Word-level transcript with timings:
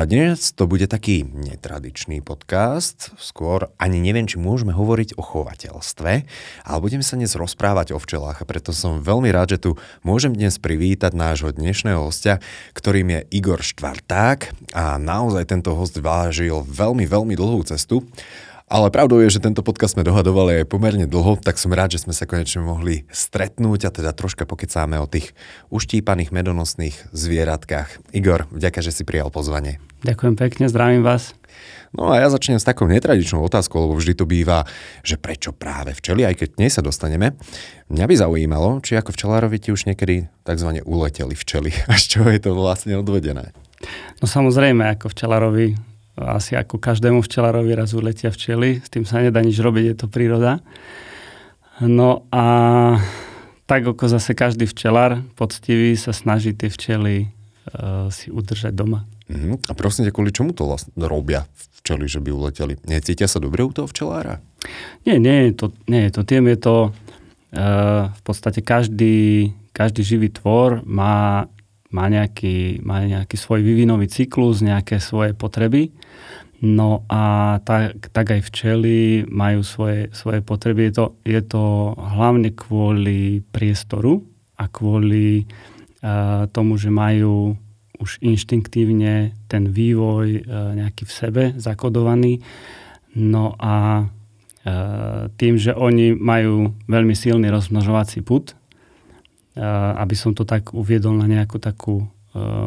No 0.00 0.08
a 0.08 0.08
dnes 0.08 0.56
to 0.56 0.64
bude 0.64 0.88
taký 0.88 1.28
netradičný 1.28 2.24
podcast, 2.24 3.12
skôr 3.20 3.68
ani 3.76 4.00
neviem, 4.00 4.24
či 4.24 4.40
môžeme 4.40 4.72
hovoriť 4.72 5.12
o 5.12 5.20
chovateľstve, 5.20 6.12
ale 6.64 6.78
budeme 6.80 7.04
sa 7.04 7.20
dnes 7.20 7.36
rozprávať 7.36 7.92
o 7.92 8.00
včelách 8.00 8.40
a 8.40 8.48
preto 8.48 8.72
som 8.72 9.04
veľmi 9.04 9.28
rád, 9.28 9.60
že 9.60 9.68
tu 9.68 9.70
môžem 10.00 10.32
dnes 10.32 10.56
privítať 10.56 11.12
nášho 11.12 11.52
dnešného 11.52 12.00
hostia, 12.00 12.40
ktorým 12.72 13.12
je 13.12 13.20
Igor 13.44 13.60
Štvarták 13.60 14.56
a 14.72 14.96
naozaj 14.96 15.52
tento 15.52 15.76
host 15.76 16.00
vážil 16.00 16.64
veľmi, 16.64 17.04
veľmi 17.04 17.36
dlhú 17.36 17.60
cestu. 17.68 18.00
Ale 18.70 18.86
pravdou 18.94 19.18
je, 19.18 19.34
že 19.34 19.42
tento 19.42 19.66
podcast 19.66 19.98
sme 19.98 20.06
dohadovali 20.06 20.62
aj 20.62 20.70
pomerne 20.70 21.02
dlho, 21.02 21.42
tak 21.42 21.58
som 21.58 21.74
rád, 21.74 21.98
že 21.98 22.06
sme 22.06 22.14
sa 22.14 22.22
konečne 22.22 22.62
mohli 22.62 23.02
stretnúť 23.10 23.80
a 23.82 23.90
teda 23.90 24.14
troška 24.14 24.46
pokecáme 24.46 24.94
o 25.02 25.10
tých 25.10 25.34
uštípaných 25.74 26.30
medonosných 26.30 27.10
zvieratkách. 27.10 28.14
Igor, 28.14 28.46
vďaka, 28.54 28.78
že 28.78 28.94
si 28.94 29.02
prijal 29.02 29.34
pozvanie. 29.34 29.82
Ďakujem 30.06 30.38
pekne, 30.38 30.70
zdravím 30.70 31.02
vás. 31.02 31.34
No 31.90 32.14
a 32.14 32.22
ja 32.22 32.30
začnem 32.30 32.62
s 32.62 32.68
takou 32.70 32.86
netradičnou 32.86 33.42
otázkou, 33.42 33.90
lebo 33.90 33.98
vždy 33.98 34.14
to 34.14 34.22
býva, 34.22 34.62
že 35.02 35.18
prečo 35.18 35.50
práve 35.50 35.90
včely, 35.90 36.22
aj 36.22 36.38
keď 36.38 36.48
nej 36.62 36.70
sa 36.70 36.78
dostaneme. 36.78 37.34
Mňa 37.90 38.06
by 38.06 38.14
zaujímalo, 38.22 38.78
či 38.86 38.94
ako 38.94 39.10
včelárovi 39.10 39.58
ti 39.58 39.74
už 39.74 39.90
niekedy 39.90 40.30
tzv. 40.46 40.68
uleteli 40.86 41.34
včely 41.34 41.74
z 42.00 42.04
čoho 42.06 42.30
je 42.30 42.38
to 42.38 42.54
vlastne 42.54 42.94
odvedené. 42.94 43.50
No 44.22 44.30
samozrejme, 44.30 44.94
ako 44.94 45.10
včelárovi 45.10 45.89
asi 46.20 46.56
ako 46.56 46.76
každému 46.76 47.24
včelárovi 47.24 47.72
raz 47.72 47.96
uletia 47.96 48.28
včely, 48.28 48.84
s 48.84 48.88
tým 48.92 49.08
sa 49.08 49.24
nedá 49.24 49.40
nič 49.40 49.56
robiť, 49.56 49.84
je 49.92 49.96
to 49.96 50.06
príroda. 50.06 50.60
No 51.80 52.28
a 52.28 52.44
tak 53.64 53.86
ako 53.86 54.10
zase 54.10 54.34
každý 54.36 54.66
včelár 54.66 55.22
poctivý 55.38 55.94
sa 55.94 56.10
snaží 56.10 56.52
tie 56.52 56.68
včely 56.68 57.30
uh, 57.30 58.10
si 58.10 58.28
udržať 58.28 58.74
doma. 58.74 59.06
Uh-huh. 59.30 59.56
A 59.70 59.72
prosím 59.78 60.10
ťa, 60.10 60.12
kvôli 60.12 60.34
čomu 60.34 60.50
to 60.50 60.66
vlastne 60.66 60.90
robia 61.06 61.46
včely, 61.80 62.10
že 62.10 62.18
by 62.18 62.28
uleteli? 62.34 62.74
Necítia 62.90 63.30
sa 63.30 63.38
dobre 63.38 63.62
u 63.62 63.70
toho 63.70 63.86
včelára? 63.86 64.42
Nie, 65.06 65.22
nie 65.22 65.48
je 65.48 65.52
to, 65.54 65.66
nie 65.86 66.10
je 66.10 66.12
to 66.18 66.22
tým, 66.26 66.50
je 66.50 66.58
to 66.58 66.76
uh, 66.90 68.10
v 68.10 68.20
podstate 68.26 68.60
každý, 68.60 69.54
každý 69.70 70.02
živý 70.02 70.28
tvor 70.34 70.82
má 70.82 71.46
má 71.90 72.06
nejaký, 72.06 72.82
má 72.86 73.02
nejaký 73.02 73.34
svoj 73.34 73.66
vyvinový 73.66 74.06
cyklus, 74.06 74.62
nejaké 74.62 75.02
svoje 75.02 75.34
potreby. 75.34 75.90
No 76.60 77.08
a 77.08 77.56
tak, 77.64 78.12
tak 78.12 78.36
aj 78.36 78.44
včely 78.46 79.24
majú 79.26 79.64
svoje, 79.64 80.12
svoje 80.12 80.44
potreby. 80.44 80.92
Je 80.92 80.94
to, 80.94 81.06
je 81.24 81.40
to 81.40 81.64
hlavne 81.96 82.52
kvôli 82.52 83.40
priestoru 83.48 84.20
a 84.60 84.68
kvôli 84.68 85.48
uh, 86.04 86.44
tomu, 86.52 86.76
že 86.76 86.92
majú 86.92 87.56
už 87.96 88.20
inštinktívne 88.20 89.32
ten 89.48 89.72
vývoj 89.72 90.44
uh, 90.44 90.76
nejaký 90.76 91.08
v 91.08 91.12
sebe 91.12 91.42
zakodovaný. 91.56 92.44
No 93.16 93.56
a 93.56 94.04
uh, 94.04 95.32
tým, 95.40 95.56
že 95.56 95.72
oni 95.72 96.12
majú 96.12 96.76
veľmi 96.86 97.16
silný 97.16 97.48
rozmnožovací 97.48 98.20
put, 98.20 98.52
aby 99.58 100.14
som 100.14 100.34
to 100.36 100.46
tak 100.46 100.70
uviedol 100.70 101.14
na 101.18 101.26
nejakú 101.26 101.58
takú 101.58 102.06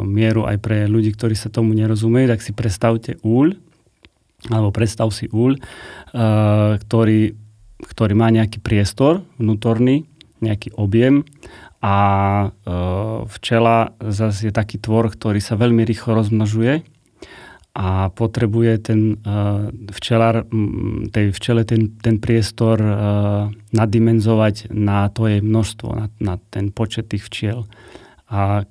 mieru 0.03 0.43
aj 0.43 0.59
pre 0.59 0.77
ľudí, 0.91 1.15
ktorí 1.15 1.39
sa 1.39 1.47
tomu 1.47 1.71
nerozumejú, 1.71 2.27
tak 2.27 2.43
si 2.43 2.51
predstavte 2.51 3.15
úľ, 3.23 3.55
alebo 4.51 4.75
predstav 4.75 5.07
si 5.15 5.31
úľ, 5.31 5.55
ktorý, 6.83 7.21
ktorý 7.87 8.13
má 8.13 8.27
nejaký 8.27 8.59
priestor 8.59 9.23
vnútorný, 9.39 10.03
nejaký 10.43 10.75
objem 10.75 11.23
a 11.79 11.95
včela 13.31 13.95
zase 14.03 14.51
je 14.51 14.53
taký 14.55 14.79
tvor, 14.83 15.07
ktorý 15.07 15.39
sa 15.39 15.55
veľmi 15.55 15.87
rýchlo 15.87 16.19
rozmnožuje 16.19 16.83
a 17.73 18.13
potrebuje 18.13 18.73
ten 18.85 19.17
uh, 19.25 19.73
včelár, 19.89 20.45
tej 21.09 21.33
včele 21.33 21.65
ten, 21.65 21.97
ten 21.97 22.21
priestor 22.21 22.77
uh, 22.77 22.93
nadimenzovať 23.73 24.69
na 24.69 25.09
to 25.09 25.25
jej 25.25 25.41
množstvo, 25.41 25.89
na, 25.97 26.05
na 26.21 26.37
ten 26.53 26.69
počet 26.69 27.09
tých 27.09 27.25
včiel. 27.25 27.65
A 28.29 28.69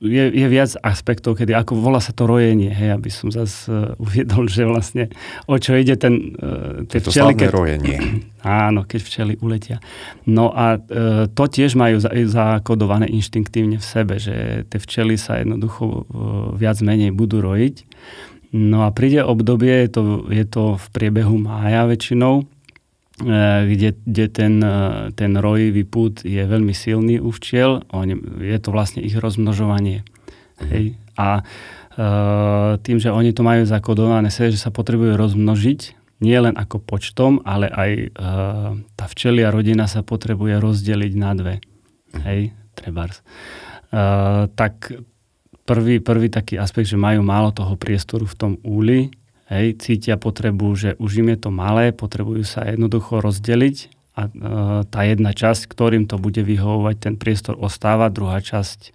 je, 0.00 0.24
je 0.28 0.46
viac 0.46 0.76
aspektov, 0.84 1.40
kedy 1.40 1.56
ako 1.56 1.80
volá 1.80 2.04
sa 2.04 2.12
to 2.12 2.28
rojenie, 2.28 2.68
hej, 2.68 2.92
aby 2.92 3.08
som 3.08 3.32
zase 3.32 3.72
uh, 3.72 3.96
uviedol, 3.96 4.44
že 4.46 4.68
vlastne 4.68 5.08
o 5.48 5.56
čo 5.56 5.72
ide 5.72 5.96
ten 5.96 6.36
uh, 6.36 6.84
tie 6.84 7.00
to 7.00 7.08
včely, 7.08 7.32
keď, 7.32 7.48
rojenie. 7.48 7.98
Áno, 8.44 8.84
keď 8.84 9.00
včely 9.00 9.32
uletia. 9.40 9.80
No 10.28 10.52
a 10.52 10.76
uh, 10.76 11.24
to 11.32 11.44
tiež 11.48 11.72
majú 11.80 11.96
zakodované 12.28 13.08
inštinktívne 13.08 13.80
v 13.80 13.86
sebe, 13.86 14.20
že 14.20 14.68
tie 14.68 14.78
včely 14.78 15.16
sa 15.16 15.40
jednoducho 15.40 15.84
uh, 15.84 16.02
viac 16.52 16.76
menej 16.84 17.16
budú 17.16 17.40
rojiť. 17.40 17.88
No 18.52 18.84
a 18.84 18.92
príde 18.92 19.24
obdobie, 19.24 19.88
je 19.88 19.90
to, 19.96 20.02
je 20.28 20.44
to 20.44 20.76
v 20.76 20.86
priebehu 20.92 21.40
mája 21.40 21.88
väčšinou, 21.88 22.44
kde, 23.68 23.94
kde 24.02 24.24
ten, 24.28 24.54
ten 25.14 25.32
rojivý 25.38 25.86
pút 25.86 26.26
je 26.26 26.42
veľmi 26.42 26.74
silný 26.74 27.22
u 27.22 27.30
včiel. 27.30 27.86
Je 28.42 28.58
to 28.58 28.74
vlastne 28.74 29.00
ich 29.00 29.14
rozmnožovanie. 29.14 30.02
Mhm. 30.02 30.66
Hej. 30.68 30.84
A 31.16 31.46
tým, 32.80 32.96
že 32.96 33.12
oni 33.12 33.36
to 33.36 33.44
majú 33.44 33.68
zakodované, 33.68 34.32
že 34.32 34.56
sa 34.56 34.72
potrebujú 34.72 35.12
rozmnožiť, 35.16 35.80
nie 36.24 36.38
len 36.38 36.56
ako 36.56 36.80
počtom, 36.80 37.44
ale 37.44 37.68
aj 37.68 37.90
tá 38.96 39.04
včelia 39.10 39.52
rodina 39.52 39.84
sa 39.84 40.00
potrebuje 40.00 40.56
rozdeliť 40.62 41.12
na 41.18 41.30
dve. 41.36 41.54
Mhm. 42.14 42.20
Hej, 42.24 42.40
trebárs. 42.74 43.20
Tak 44.56 44.96
prvý, 45.68 46.00
prvý 46.00 46.26
taký 46.32 46.56
aspekt, 46.56 46.88
že 46.88 46.96
majú 46.96 47.20
málo 47.20 47.52
toho 47.52 47.76
priestoru 47.76 48.24
v 48.24 48.38
tom 48.38 48.52
úli, 48.64 49.12
hej, 49.52 49.76
cítia 49.78 50.16
potrebu, 50.16 50.72
že 50.74 50.90
už 50.96 51.20
im 51.20 51.36
je 51.36 51.38
to 51.48 51.50
malé, 51.52 51.92
potrebujú 51.92 52.42
sa 52.42 52.64
jednoducho 52.64 53.20
rozdeliť 53.20 53.76
a 54.12 54.22
uh, 54.28 54.30
tá 54.88 55.00
jedna 55.08 55.32
časť, 55.32 55.68
ktorým 55.68 56.04
to 56.08 56.20
bude 56.20 56.40
vyhovovať, 56.40 56.96
ten 57.00 57.14
priestor 57.16 57.56
ostáva, 57.56 58.12
druhá 58.12 58.40
časť 58.40 58.92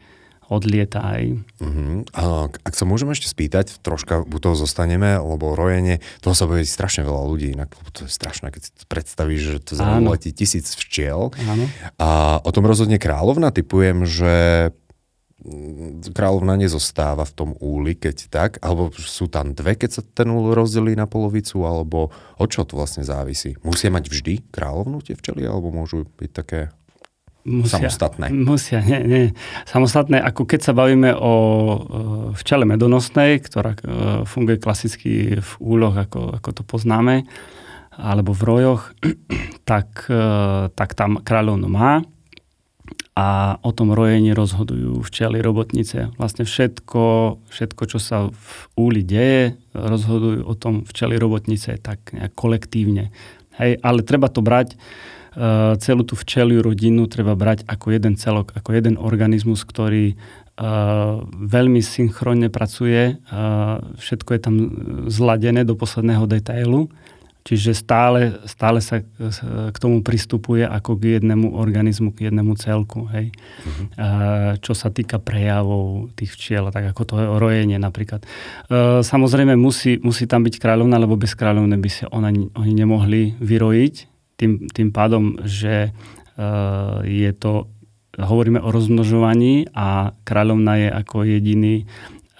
odlieta 0.48 1.04
aj. 1.04 1.22
Uh-huh. 1.60 2.08
A 2.16 2.48
ak 2.64 2.74
sa 2.74 2.88
môžeme 2.88 3.12
ešte 3.12 3.28
spýtať, 3.28 3.84
troška 3.84 4.24
u 4.24 4.40
toho 4.40 4.56
zostaneme, 4.56 5.20
lebo 5.20 5.54
rojenie, 5.60 6.00
toho 6.24 6.32
sa 6.32 6.48
bude 6.48 6.64
strašne 6.64 7.04
veľa 7.04 7.24
ľudí, 7.28 7.52
inak 7.52 7.76
to 7.92 8.08
je 8.08 8.12
strašné, 8.12 8.56
keď 8.56 8.62
si 8.64 8.72
predstavíš, 8.88 9.42
že 9.44 9.58
to 9.60 9.76
letí 10.08 10.32
tisíc 10.32 10.72
včiel. 10.80 11.36
Áno. 11.36 11.68
A 12.00 12.40
o 12.40 12.50
tom 12.56 12.64
rozhodne 12.64 12.96
kráľovna, 12.96 13.52
typujem, 13.52 14.08
že 14.08 14.36
kráľovna 16.12 16.60
nezostáva 16.60 17.24
v 17.24 17.36
tom 17.36 17.50
úli, 17.64 17.96
keď 17.96 18.18
tak, 18.28 18.52
alebo 18.60 18.92
sú 18.92 19.32
tam 19.32 19.56
dve, 19.56 19.80
keď 19.80 20.00
sa 20.00 20.02
ten 20.04 20.28
úl 20.28 20.52
rozdelí 20.52 20.94
na 20.94 21.08
polovicu, 21.08 21.64
alebo 21.64 22.12
o 22.36 22.46
čo 22.46 22.68
to 22.68 22.76
vlastne 22.76 23.08
závisí? 23.08 23.56
Musia 23.64 23.88
mať 23.88 24.12
vždy 24.12 24.34
kráľovnú 24.52 25.00
tie 25.00 25.16
včely, 25.16 25.48
alebo 25.48 25.72
môžu 25.72 26.04
byť 26.20 26.32
také 26.36 26.60
Musia, 27.48 27.80
samostatné. 27.80 28.28
Musia, 28.36 28.84
nie, 28.84 29.00
nie. 29.08 29.26
Samostatné, 29.64 30.20
ako 30.20 30.44
keď 30.44 30.60
sa 30.68 30.74
bavíme 30.76 31.16
o 31.16 31.34
včele 32.36 32.68
medonosnej, 32.68 33.40
ktorá 33.40 33.72
e, 33.72 33.80
funguje 34.28 34.60
klasicky 34.60 35.40
v 35.40 35.52
úloh, 35.64 35.96
ako, 35.96 36.44
ako 36.44 36.50
to 36.52 36.64
poznáme, 36.68 37.24
alebo 37.96 38.36
v 38.36 38.44
rojoch, 38.44 38.92
tak, 39.70 40.12
e, 40.12 40.24
tak 40.76 40.92
tam 41.00 41.24
kráľovno 41.24 41.72
má 41.72 42.04
a 43.18 43.58
o 43.66 43.74
tom 43.74 43.98
rojení 43.98 44.38
rozhodujú 44.38 45.02
včely 45.02 45.42
robotnice. 45.42 46.14
Vlastne 46.22 46.46
všetko, 46.46 47.02
všetko, 47.50 47.84
čo 47.90 47.98
sa 47.98 48.30
v 48.30 48.54
úli 48.78 49.02
deje, 49.02 49.58
rozhodujú 49.74 50.46
o 50.46 50.54
tom 50.54 50.86
včely 50.86 51.18
robotnice 51.18 51.82
tak 51.82 52.14
nejak 52.14 52.38
kolektívne. 52.38 53.10
Hej, 53.58 53.82
ale 53.82 54.06
treba 54.06 54.30
to 54.30 54.46
brať 54.46 54.78
Eh, 55.38 55.74
celú 55.78 56.02
tú 56.02 56.18
včeliu 56.18 56.66
rodinu 56.66 57.06
treba 57.06 57.38
brať 57.38 57.62
ako 57.70 57.94
jeden 57.94 58.18
celok, 58.18 58.58
ako 58.58 58.70
jeden 58.74 58.98
organizmus, 58.98 59.62
ktorý 59.64 60.18
Uh, 60.58 61.22
veľmi 61.38 61.86
synchronne 61.86 62.50
pracuje, 62.50 63.22
uh, 63.30 63.78
všetko 64.02 64.30
je 64.34 64.42
tam 64.42 64.56
zladené 65.06 65.62
do 65.62 65.78
posledného 65.78 66.26
detailu, 66.26 66.90
čiže 67.48 67.72
stále, 67.72 68.44
stále 68.44 68.84
sa 68.84 69.00
k 69.72 69.78
tomu 69.80 70.04
pristupuje 70.04 70.68
ako 70.68 71.00
k 71.00 71.16
jednému 71.16 71.56
organizmu, 71.56 72.12
k 72.12 72.28
jednému 72.28 72.60
celku. 72.60 73.08
Hej. 73.16 73.32
Uh-huh. 73.32 73.88
Uh, 73.96 74.52
čo 74.60 74.76
sa 74.76 74.92
týka 74.92 75.16
prejavov 75.24 76.12
tých 76.20 76.36
včiel, 76.36 76.68
tak 76.76 76.92
ako 76.92 77.02
to 77.08 77.16
rojenie 77.40 77.80
napríklad. 77.80 78.28
Samozrejme 79.00 79.56
musí, 79.56 79.96
musí 80.04 80.28
tam 80.28 80.44
byť 80.44 80.60
kráľovna, 80.60 81.00
lebo 81.00 81.16
bez 81.16 81.32
kráľovne 81.40 81.80
by 81.80 81.90
sa 81.90 82.06
ona, 82.12 82.36
oni 82.36 82.74
nemohli 82.76 83.40
vyrojiť, 83.40 83.96
tým, 84.38 84.68
tým 84.70 84.90
pádom, 84.92 85.40
že 85.48 85.96
uh, 86.36 87.02
je 87.08 87.32
to 87.32 87.72
hovoríme 88.18 88.58
o 88.58 88.74
rozmnožovaní 88.74 89.70
a 89.78 90.10
kráľovna 90.26 90.74
je 90.82 90.90
ako 90.90 91.18
jediný, 91.22 91.76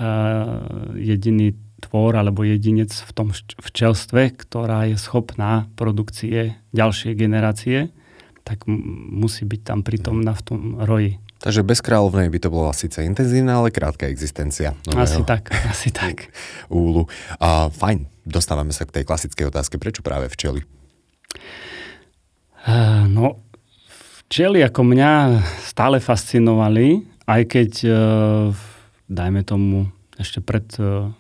uh, 0.02 0.94
jediný 0.98 1.54
tvor 1.82 2.18
alebo 2.18 2.42
jedinec 2.42 2.90
v 2.90 3.12
tom 3.14 3.28
včelstve, 3.62 4.34
ktorá 4.34 4.90
je 4.90 4.98
schopná 4.98 5.70
produkcie 5.78 6.58
ďalšie 6.74 7.14
generácie, 7.14 7.94
tak 8.42 8.64
musí 9.12 9.44
byť 9.44 9.62
tam 9.62 9.80
prítomná 9.84 10.32
v 10.32 10.44
tom 10.44 10.60
roji. 10.80 11.20
Takže 11.38 11.62
bez 11.62 11.86
kráľovnej 11.86 12.34
by 12.34 12.40
to 12.42 12.50
bola 12.50 12.74
síce 12.74 12.98
intenzívna, 13.06 13.62
ale 13.62 13.70
krátka 13.70 14.10
existencia. 14.10 14.74
Nového. 14.90 15.06
Asi 15.06 15.22
tak, 15.22 15.54
asi 15.74 15.90
tak. 15.94 16.34
Úlu. 16.72 17.06
A, 17.38 17.70
fajn, 17.70 18.10
dostávame 18.26 18.74
sa 18.74 18.90
k 18.90 19.02
tej 19.02 19.04
klasickej 19.06 19.54
otázke. 19.54 19.78
Prečo 19.78 20.02
práve 20.02 20.34
včely? 20.34 20.66
Uh, 22.66 23.06
no, 23.06 23.38
včely 24.26 24.66
ako 24.66 24.82
mňa 24.82 25.12
stále 25.62 26.02
fascinovali, 26.02 27.06
aj 27.30 27.42
keď, 27.48 27.72
uh, 27.86 28.50
dajme 29.06 29.46
tomu, 29.46 29.88
ešte 30.18 30.42
pred 30.42 30.66
uh, 30.82 31.14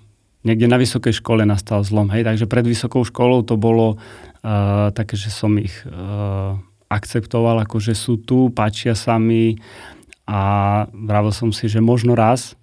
niekde 0.47 0.71
na 0.71 0.79
vysokej 0.79 1.19
škole 1.19 1.43
nastal 1.43 1.83
zlom. 1.83 2.07
Hej? 2.15 2.23
Takže 2.23 2.47
pred 2.47 2.63
vysokou 2.63 3.03
školou 3.03 3.43
to 3.43 3.59
bolo 3.59 3.99
uh, 3.99 4.87
také, 4.95 5.19
že 5.19 5.27
som 5.27 5.51
ich 5.59 5.75
uh, 5.83 6.55
akceptoval, 6.87 7.59
ako 7.67 7.83
že 7.83 7.93
sú 7.93 8.23
tu, 8.23 8.47
páčia 8.55 8.95
sa 8.95 9.19
mi 9.19 9.59
a 10.27 10.39
vravil 10.91 11.35
som 11.35 11.51
si, 11.51 11.67
že 11.67 11.83
možno 11.83 12.15
raz, 12.15 12.55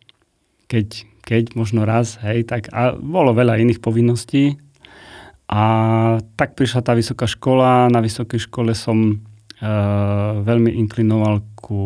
keď, 0.69 1.05
keď 1.25 1.45
možno 1.57 1.85
raz, 1.85 2.17
hej, 2.25 2.49
tak 2.49 2.73
a 2.73 2.97
bolo 2.97 3.37
veľa 3.37 3.61
iných 3.61 3.81
povinností 3.85 4.57
a 5.49 5.63
tak 6.41 6.57
prišla 6.57 6.81
tá 6.81 6.97
vysoká 6.97 7.29
škola, 7.29 7.93
na 7.93 8.01
vysokej 8.01 8.49
škole 8.49 8.73
som 8.73 9.17
uh, 9.17 10.41
veľmi 10.41 10.73
inklinoval 10.85 11.45
ku 11.57 11.81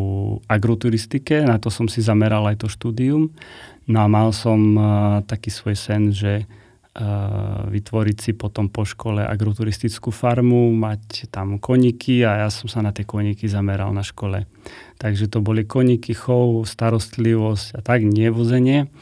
agroturistike, 0.51 1.43
na 1.43 1.55
to 1.59 1.71
som 1.71 1.87
si 1.87 2.03
zameral 2.03 2.43
aj 2.51 2.63
to 2.63 2.67
štúdium. 2.67 3.31
No 3.89 4.05
a 4.05 4.07
mal 4.07 4.29
som 4.37 4.77
uh, 4.77 4.85
taký 5.25 5.49
svoj 5.49 5.73
sen, 5.73 6.13
že 6.13 6.45
uh, 6.45 7.65
vytvoriť 7.65 8.17
si 8.21 8.31
potom 8.37 8.69
po 8.69 8.85
škole 8.85 9.25
agroturistickú 9.25 10.13
farmu, 10.13 10.69
mať 10.77 11.33
tam 11.33 11.57
koníky 11.57 12.21
a 12.21 12.45
ja 12.45 12.49
som 12.53 12.69
sa 12.69 12.85
na 12.85 12.93
tie 12.93 13.01
koníky 13.01 13.49
zameral 13.49 13.89
na 13.89 14.05
škole. 14.05 14.45
Takže 15.01 15.25
to 15.25 15.41
boli 15.41 15.65
koníky, 15.65 16.13
chov, 16.13 16.69
starostlivosť 16.69 17.67
a 17.73 17.79
tak, 17.81 18.05
nie 18.05 18.29
vozenie. 18.29 18.93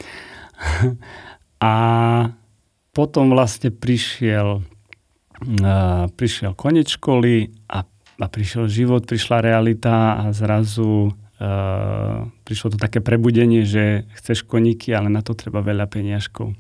a 1.59 1.75
potom 2.95 3.35
vlastne 3.35 3.75
prišiel, 3.75 4.63
uh, 5.43 6.05
prišiel 6.15 6.55
koniec 6.55 6.95
školy 6.95 7.51
a, 7.67 7.83
a 8.23 8.25
prišiel 8.31 8.71
život, 8.71 9.03
prišla 9.03 9.43
realita 9.43 10.15
a 10.15 10.31
zrazu 10.31 11.11
Uh, 11.37 12.33
prišlo 12.49 12.73
to 12.73 12.77
také 12.81 12.97
prebudenie, 12.97 13.61
že 13.61 14.09
chceš 14.17 14.41
koníky, 14.41 14.89
ale 14.97 15.13
na 15.13 15.21
to 15.21 15.37
treba 15.37 15.61
veľa 15.61 15.85
peniažkov. 15.85 16.57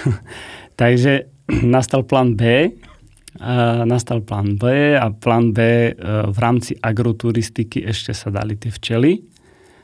Takže 0.80 1.32
nastal 1.74 2.04
plán 2.04 2.36
B, 2.36 2.68
uh, 2.68 3.88
nastal 3.88 4.20
plán 4.20 4.60
B 4.60 4.92
a 4.92 5.08
plán 5.08 5.56
B 5.56 5.88
uh, 5.88 6.28
v 6.28 6.36
rámci 6.36 6.76
agroturistiky 6.76 7.80
ešte 7.80 8.12
sa 8.12 8.28
dali 8.28 8.60
tie 8.60 8.68
včely. 8.68 9.24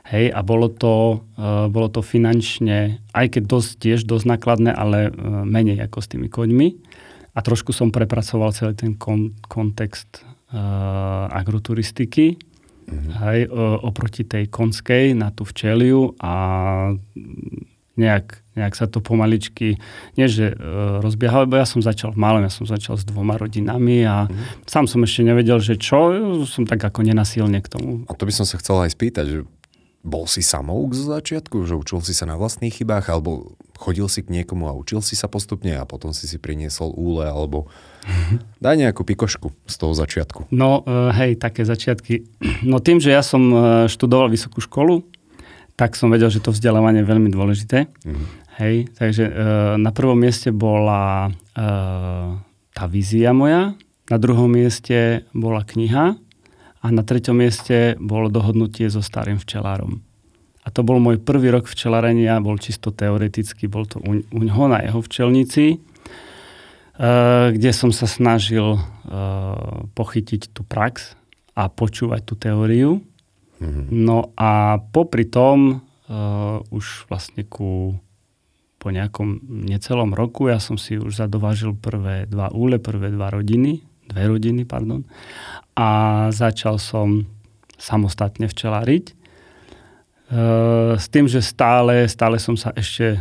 Hej, 0.01 0.33
a 0.33 0.41
bolo 0.43 0.67
to, 0.67 1.23
bolo 1.71 1.87
to 1.87 2.01
finančne, 2.01 2.99
aj 3.13 3.37
keď 3.37 3.43
dosť 3.47 3.69
tiež 3.79 3.99
dosť 4.03 4.33
nákladné, 4.33 4.73
ale 4.73 5.13
menej 5.45 5.77
ako 5.87 6.03
s 6.03 6.09
tými 6.09 6.27
koňmi. 6.27 6.67
A 7.31 7.39
trošku 7.39 7.71
som 7.71 7.93
prepracoval 7.93 8.51
celý 8.51 8.75
ten 8.75 8.97
kon- 8.97 9.37
kontext 9.45 10.25
agroturistiky 11.31 12.50
mm-hmm. 12.87 13.13
hej, 13.25 13.39
oproti 13.85 14.23
tej 14.23 14.49
konskej 14.49 15.13
na 15.17 15.29
tú 15.33 15.45
včeliu 15.47 16.17
a 16.21 16.33
nejak, 17.99 18.39
nejak 18.55 18.73
sa 18.73 18.87
to 18.87 19.03
pomaličky, 19.03 19.77
nie 20.15 20.27
že 20.31 20.51
e, 20.51 20.55
rozbiehalo, 21.03 21.45
lebo 21.45 21.59
ja 21.59 21.67
som 21.67 21.83
začal 21.83 22.15
v 22.15 22.19
malom, 22.23 22.41
ja 22.41 22.51
som 22.51 22.63
začal 22.63 22.95
s 22.97 23.03
dvoma 23.03 23.35
rodinami 23.35 24.07
a 24.07 24.25
mm-hmm. 24.25 24.65
sám 24.65 24.87
som 24.87 25.03
ešte 25.03 25.21
nevedel, 25.27 25.59
že 25.59 25.75
čo, 25.77 26.09
som 26.47 26.63
tak 26.65 26.81
ako 26.81 27.03
nenasilne 27.03 27.59
k 27.59 27.67
tomu. 27.67 28.07
A 28.07 28.15
to 28.15 28.23
by 28.25 28.33
som 28.33 28.47
sa 28.47 28.57
chcel 28.57 28.81
aj 28.81 28.95
spýtať, 28.95 29.25
že 29.27 29.39
bol 30.01 30.25
si 30.25 30.41
samouk 30.41 30.97
zo 30.97 31.13
začiatku, 31.13 31.61
že 31.69 31.77
učil 31.77 32.01
si 32.01 32.17
sa 32.17 32.25
na 32.25 32.33
vlastných 32.33 32.73
chybách, 32.73 33.05
alebo 33.13 33.53
chodil 33.77 34.09
si 34.09 34.25
k 34.25 34.33
niekomu 34.33 34.65
a 34.69 34.73
učil 34.73 35.01
si 35.05 35.13
sa 35.13 35.29
postupne 35.29 35.77
a 35.77 35.85
potom 35.85 36.13
si 36.13 36.25
si 36.25 36.41
priniesol 36.41 36.93
úle, 36.93 37.29
alebo 37.29 37.69
daj 38.57 38.81
nejakú 38.81 39.05
pikošku 39.05 39.53
z 39.69 39.75
toho 39.77 39.93
začiatku. 39.93 40.49
No 40.53 40.81
uh, 40.85 41.13
hej, 41.13 41.37
také 41.37 41.65
začiatky. 41.65 42.25
No 42.71 42.77
tým, 42.77 43.01
že 43.01 43.09
ja 43.09 43.25
som 43.25 43.41
uh, 43.49 43.61
študoval 43.89 44.29
vysokú 44.29 44.61
školu, 44.61 45.01
tak 45.73 45.97
som 45.97 46.13
vedel, 46.13 46.29
že 46.29 46.41
to 46.41 46.53
vzdelávanie 46.53 47.01
je 47.01 47.09
veľmi 47.09 47.29
dôležité. 47.33 47.89
Mm. 48.05 48.25
Hej, 48.61 48.75
takže 48.93 49.25
uh, 49.25 49.33
na 49.81 49.89
prvom 49.89 50.17
mieste 50.17 50.53
bola 50.53 51.33
tá 52.71 52.87
vízia 52.87 53.35
moja, 53.35 53.75
na 54.07 54.17
druhom 54.17 54.47
mieste 54.47 55.27
bola 55.35 55.67
kniha, 55.67 56.15
a 56.81 56.87
na 56.89 57.05
treťom 57.05 57.37
mieste 57.37 57.93
bolo 58.01 58.27
dohodnutie 58.27 58.89
so 58.89 59.05
starým 59.05 59.37
včelárom. 59.37 60.01
A 60.61 60.69
to 60.69 60.85
bol 60.85 61.01
môj 61.01 61.21
prvý 61.21 61.49
rok 61.49 61.65
včelárenia, 61.65 62.41
bol 62.41 62.57
čisto 62.57 62.93
teoretický, 62.93 63.65
bol 63.65 63.85
to 63.89 63.97
u, 64.01 64.21
u 64.21 64.41
ňoho 64.41 64.65
na 64.69 64.85
jeho 64.85 65.01
včelnici, 65.01 65.77
uh, 65.77 67.49
kde 67.53 67.71
som 67.73 67.89
sa 67.89 68.05
snažil 68.05 68.77
uh, 68.77 68.81
pochytiť 69.93 70.53
tú 70.53 70.61
prax 70.65 71.17
a 71.57 71.69
počúvať 71.69 72.21
tú 72.25 72.33
teóriu. 72.37 73.01
Mm-hmm. 73.61 73.85
No 73.89 74.33
a 74.37 74.81
popri 74.81 75.29
tom 75.29 75.81
uh, 75.81 76.61
už 76.73 77.09
vlastne 77.09 77.45
ku 77.45 77.97
po 78.81 78.89
nejakom 78.89 79.45
necelom 79.69 80.17
roku 80.17 80.49
ja 80.49 80.57
som 80.57 80.73
si 80.73 80.97
už 80.97 81.13
zadovážil 81.13 81.77
prvé 81.77 82.25
dva 82.25 82.49
úle, 82.49 82.81
prvé 82.81 83.13
dva 83.13 83.29
rodiny, 83.29 83.77
dve 84.09 84.23
rodiny, 84.25 84.65
pardon 84.65 85.05
a 85.75 85.89
začal 86.31 86.77
som 86.77 87.25
samostatne 87.81 88.45
včeláriť. 88.45 89.05
E, 89.11 89.13
s 90.95 91.05
tým, 91.09 91.25
že 91.25 91.43
stále, 91.43 92.05
stále 92.07 92.37
som 92.39 92.55
sa 92.55 92.71
ešte 92.71 93.17
e, 93.17 93.19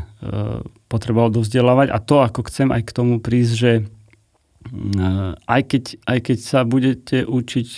potreboval 0.86 1.34
dovzdelávať 1.34 1.88
a 1.90 1.98
to, 1.98 2.22
ako 2.22 2.46
chcem 2.46 2.70
aj 2.70 2.82
k 2.86 2.94
tomu 2.94 3.18
prísť, 3.18 3.54
že 3.56 3.72
e, 3.80 3.82
aj 5.48 5.62
keď, 5.66 5.84
aj 6.06 6.18
keď 6.22 6.38
sa 6.38 6.60
budete 6.62 7.24
učiť 7.26 7.68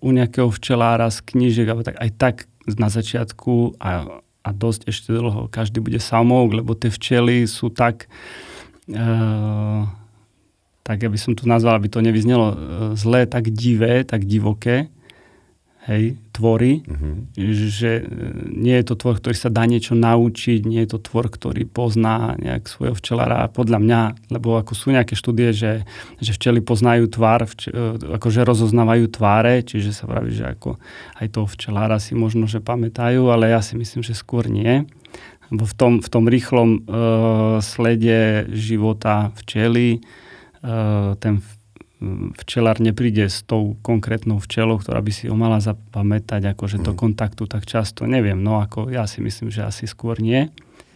u 0.00 0.08
nejakého 0.10 0.50
včelára 0.50 1.06
z 1.12 1.22
knížek, 1.22 1.70
tak 1.86 1.96
aj 2.00 2.10
tak 2.16 2.34
na 2.66 2.90
začiatku 2.90 3.78
a, 3.78 4.20
a 4.42 4.50
dosť 4.50 4.90
ešte 4.90 5.08
dlho 5.14 5.46
každý 5.52 5.78
bude 5.78 6.00
samouk, 6.02 6.58
lebo 6.58 6.74
tie 6.74 6.92
včely 6.92 7.48
sú 7.48 7.72
tak 7.72 8.10
tak 10.88 11.04
aby 11.04 11.20
som 11.20 11.36
to 11.36 11.44
nazval, 11.44 11.76
aby 11.76 11.92
to 11.92 12.00
nevyznelo 12.00 12.46
e, 12.48 12.56
zlé, 12.96 13.28
tak 13.28 13.52
divé, 13.52 14.08
tak 14.08 14.24
divoké, 14.24 14.88
hej, 15.84 16.16
tvory, 16.32 16.80
mm-hmm. 16.80 17.16
že 17.68 18.00
e, 18.00 18.02
nie 18.48 18.72
je 18.80 18.84
to 18.88 18.94
tvor, 18.96 19.20
ktorý 19.20 19.36
sa 19.36 19.52
dá 19.52 19.68
niečo 19.68 19.92
naučiť, 19.92 20.64
nie 20.64 20.80
je 20.88 20.96
to 20.96 21.04
tvor, 21.04 21.28
ktorý 21.28 21.68
pozná 21.68 22.40
nejak 22.40 22.72
svojho 22.72 22.96
včelára, 22.96 23.52
podľa 23.52 23.84
mňa, 23.84 24.00
lebo 24.32 24.56
ako 24.56 24.72
sú 24.72 24.96
nejaké 24.96 25.12
štúdie, 25.12 25.52
že, 25.52 25.84
že 26.24 26.32
včely 26.32 26.64
poznajú 26.64 27.12
tvár, 27.12 27.44
vč- 27.44 27.68
e, 27.68 28.16
akože 28.16 28.48
rozoznávajú 28.48 29.12
tváre, 29.12 29.60
čiže 29.68 29.92
sa 29.92 30.08
praví, 30.08 30.32
že 30.32 30.48
ako 30.56 30.80
aj 31.20 31.26
toho 31.36 31.48
včelára 31.52 32.00
si 32.00 32.16
možno, 32.16 32.48
že 32.48 32.64
pamätajú, 32.64 33.28
ale 33.28 33.52
ja 33.52 33.60
si 33.60 33.76
myslím, 33.76 34.00
že 34.00 34.16
skôr 34.16 34.48
nie. 34.48 34.88
Lebo 35.52 35.68
v 35.68 35.74
tom, 35.76 35.92
v 36.00 36.08
tom 36.12 36.28
rýchlom 36.28 36.84
uh, 36.84 37.64
slede 37.64 38.44
života 38.52 39.32
včely 39.40 40.04
ten 41.18 41.40
včelár 42.38 42.78
nepríde 42.78 43.26
s 43.26 43.42
tou 43.42 43.74
konkrétnou 43.82 44.38
včelou, 44.38 44.78
ktorá 44.78 45.02
by 45.02 45.10
si 45.10 45.26
ho 45.26 45.34
mala 45.34 45.58
zapamätať 45.58 46.54
akože 46.54 46.78
mm. 46.78 46.84
do 46.86 46.92
kontaktu 46.94 47.50
tak 47.50 47.66
často. 47.66 48.06
Neviem, 48.06 48.38
no 48.38 48.62
ako 48.62 48.86
ja 48.86 49.02
si 49.10 49.18
myslím, 49.18 49.50
že 49.50 49.66
asi 49.66 49.90
skôr 49.90 50.22
nie. 50.22 50.46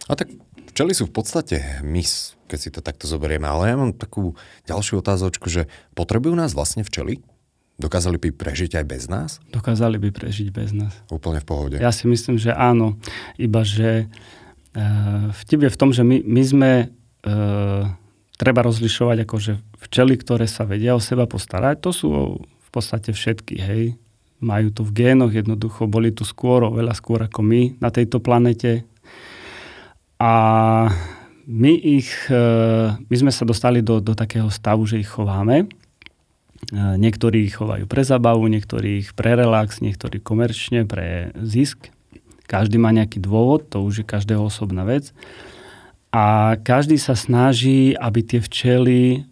A 0.07 0.15
tak 0.15 0.31
včely 0.71 0.95
sú 0.95 1.11
v 1.11 1.15
podstate 1.19 1.83
mis, 1.83 2.39
keď 2.47 2.59
si 2.59 2.69
to 2.71 2.79
takto 2.79 3.03
zoberieme, 3.03 3.43
ale 3.43 3.71
ja 3.71 3.75
mám 3.75 3.91
takú 3.91 4.39
ďalšiu 4.63 5.03
otázočku, 5.03 5.51
že 5.51 5.67
potrebujú 5.91 6.39
nás 6.39 6.55
vlastne 6.55 6.87
včely? 6.87 7.19
Dokázali 7.75 8.21
by 8.21 8.29
prežiť 8.31 8.79
aj 8.79 8.85
bez 8.87 9.03
nás? 9.09 9.43
Dokázali 9.49 9.97
by 9.97 10.09
prežiť 10.13 10.53
bez 10.53 10.71
nás. 10.71 10.93
Úplne 11.09 11.41
v 11.41 11.47
pohode. 11.47 11.75
Ja 11.81 11.91
si 11.91 12.05
myslím, 12.05 12.37
že 12.37 12.53
áno. 12.53 13.01
Iba, 13.35 13.65
že 13.65 14.07
uh, 14.77 15.33
vtip 15.43 15.67
je 15.67 15.73
v 15.73 15.79
tom, 15.81 15.89
že 15.89 16.05
my, 16.05 16.21
my 16.21 16.43
sme 16.45 16.71
uh, 17.25 17.89
treba 18.43 18.67
rozlišovať 18.67 19.23
akože 19.23 19.53
včely, 19.87 20.19
ktoré 20.19 20.51
sa 20.51 20.67
vedia 20.67 20.91
o 20.91 20.99
seba 20.99 21.23
postarať, 21.23 21.79
to 21.79 21.91
sú 21.95 22.09
v 22.43 22.69
podstate 22.75 23.15
všetky, 23.15 23.55
hej. 23.55 23.83
Majú 24.43 24.75
to 24.75 24.83
v 24.83 24.91
génoch, 24.91 25.31
jednoducho 25.31 25.87
boli 25.87 26.11
tu 26.11 26.27
skôr, 26.27 26.67
oveľa 26.67 26.91
skôr 26.99 27.23
ako 27.23 27.39
my 27.39 27.79
na 27.79 27.87
tejto 27.87 28.19
planete. 28.19 28.83
A 30.19 30.31
my 31.47 31.73
ich, 31.79 32.11
e, 32.27 32.43
my 32.99 33.15
sme 33.15 33.31
sa 33.31 33.47
dostali 33.47 33.79
do, 33.79 34.03
do 34.03 34.11
takého 34.11 34.51
stavu, 34.51 34.83
že 34.83 34.99
ich 34.99 35.07
chováme. 35.07 35.71
niektorí 36.73 37.43
ich 37.43 37.59
chovajú 37.59 37.87
pre 37.87 38.03
zabavu, 38.07 38.47
niektorí 38.47 39.03
ich 39.03 39.11
pre 39.11 39.35
relax, 39.35 39.83
niektorí 39.83 40.23
komerčne, 40.23 40.87
pre 40.87 41.35
zisk. 41.43 41.91
Každý 42.47 42.79
má 42.79 42.91
nejaký 42.95 43.19
dôvod, 43.19 43.67
to 43.67 43.83
už 43.83 44.03
je 44.03 44.05
každého 44.07 44.47
osobná 44.47 44.87
vec. 44.87 45.11
A 46.13 46.55
každý 46.61 47.01
sa 47.01 47.17
snaží, 47.17 47.97
aby 47.97 48.21
tie 48.21 48.37
včely, 48.37 49.25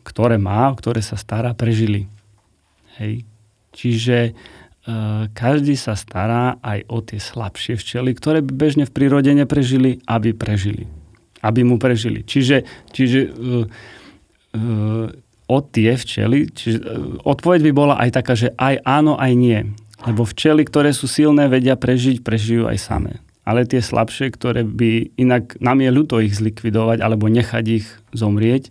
ktoré 0.00 0.40
má, 0.40 0.72
ktoré 0.72 1.04
sa 1.04 1.20
stará, 1.20 1.52
prežili. 1.52 2.08
Hej. 2.96 3.28
Čiže 3.76 4.32
každý 5.36 5.76
sa 5.76 5.92
stará 5.94 6.56
aj 6.64 6.88
o 6.88 7.04
tie 7.04 7.20
slabšie 7.20 7.76
včely, 7.76 8.16
ktoré 8.16 8.40
by 8.40 8.52
bežne 8.56 8.84
v 8.88 8.94
prírode 8.96 9.28
neprežili, 9.28 10.00
aby 10.08 10.32
prežili. 10.32 10.88
Aby 11.44 11.68
mu 11.68 11.76
prežili. 11.76 12.24
Čiže, 12.24 12.64
čiže 12.92 13.20
uh, 13.28 13.64
uh, 14.56 15.06
o 15.48 15.58
tie 15.60 15.96
včely, 15.96 16.48
čiže 16.52 16.78
uh, 16.80 17.28
odpoveď 17.28 17.60
by 17.70 17.72
bola 17.76 17.94
aj 18.00 18.10
taká, 18.16 18.32
že 18.36 18.52
aj 18.56 18.80
áno, 18.84 19.20
aj 19.20 19.32
nie. 19.36 19.68
Lebo 20.08 20.24
včely, 20.24 20.64
ktoré 20.64 20.96
sú 20.96 21.04
silné, 21.04 21.48
vedia 21.48 21.76
prežiť, 21.76 22.24
prežijú 22.24 22.64
aj 22.68 22.78
samé. 22.80 23.12
Ale 23.50 23.66
tie 23.66 23.82
slabšie, 23.82 24.30
ktoré 24.30 24.62
by 24.62 25.18
inak 25.18 25.58
nám 25.58 25.82
je 25.82 25.90
ľúto 25.90 26.22
ich 26.22 26.38
zlikvidovať 26.38 27.02
alebo 27.02 27.26
nechať 27.26 27.64
ich 27.66 27.86
zomrieť, 28.14 28.70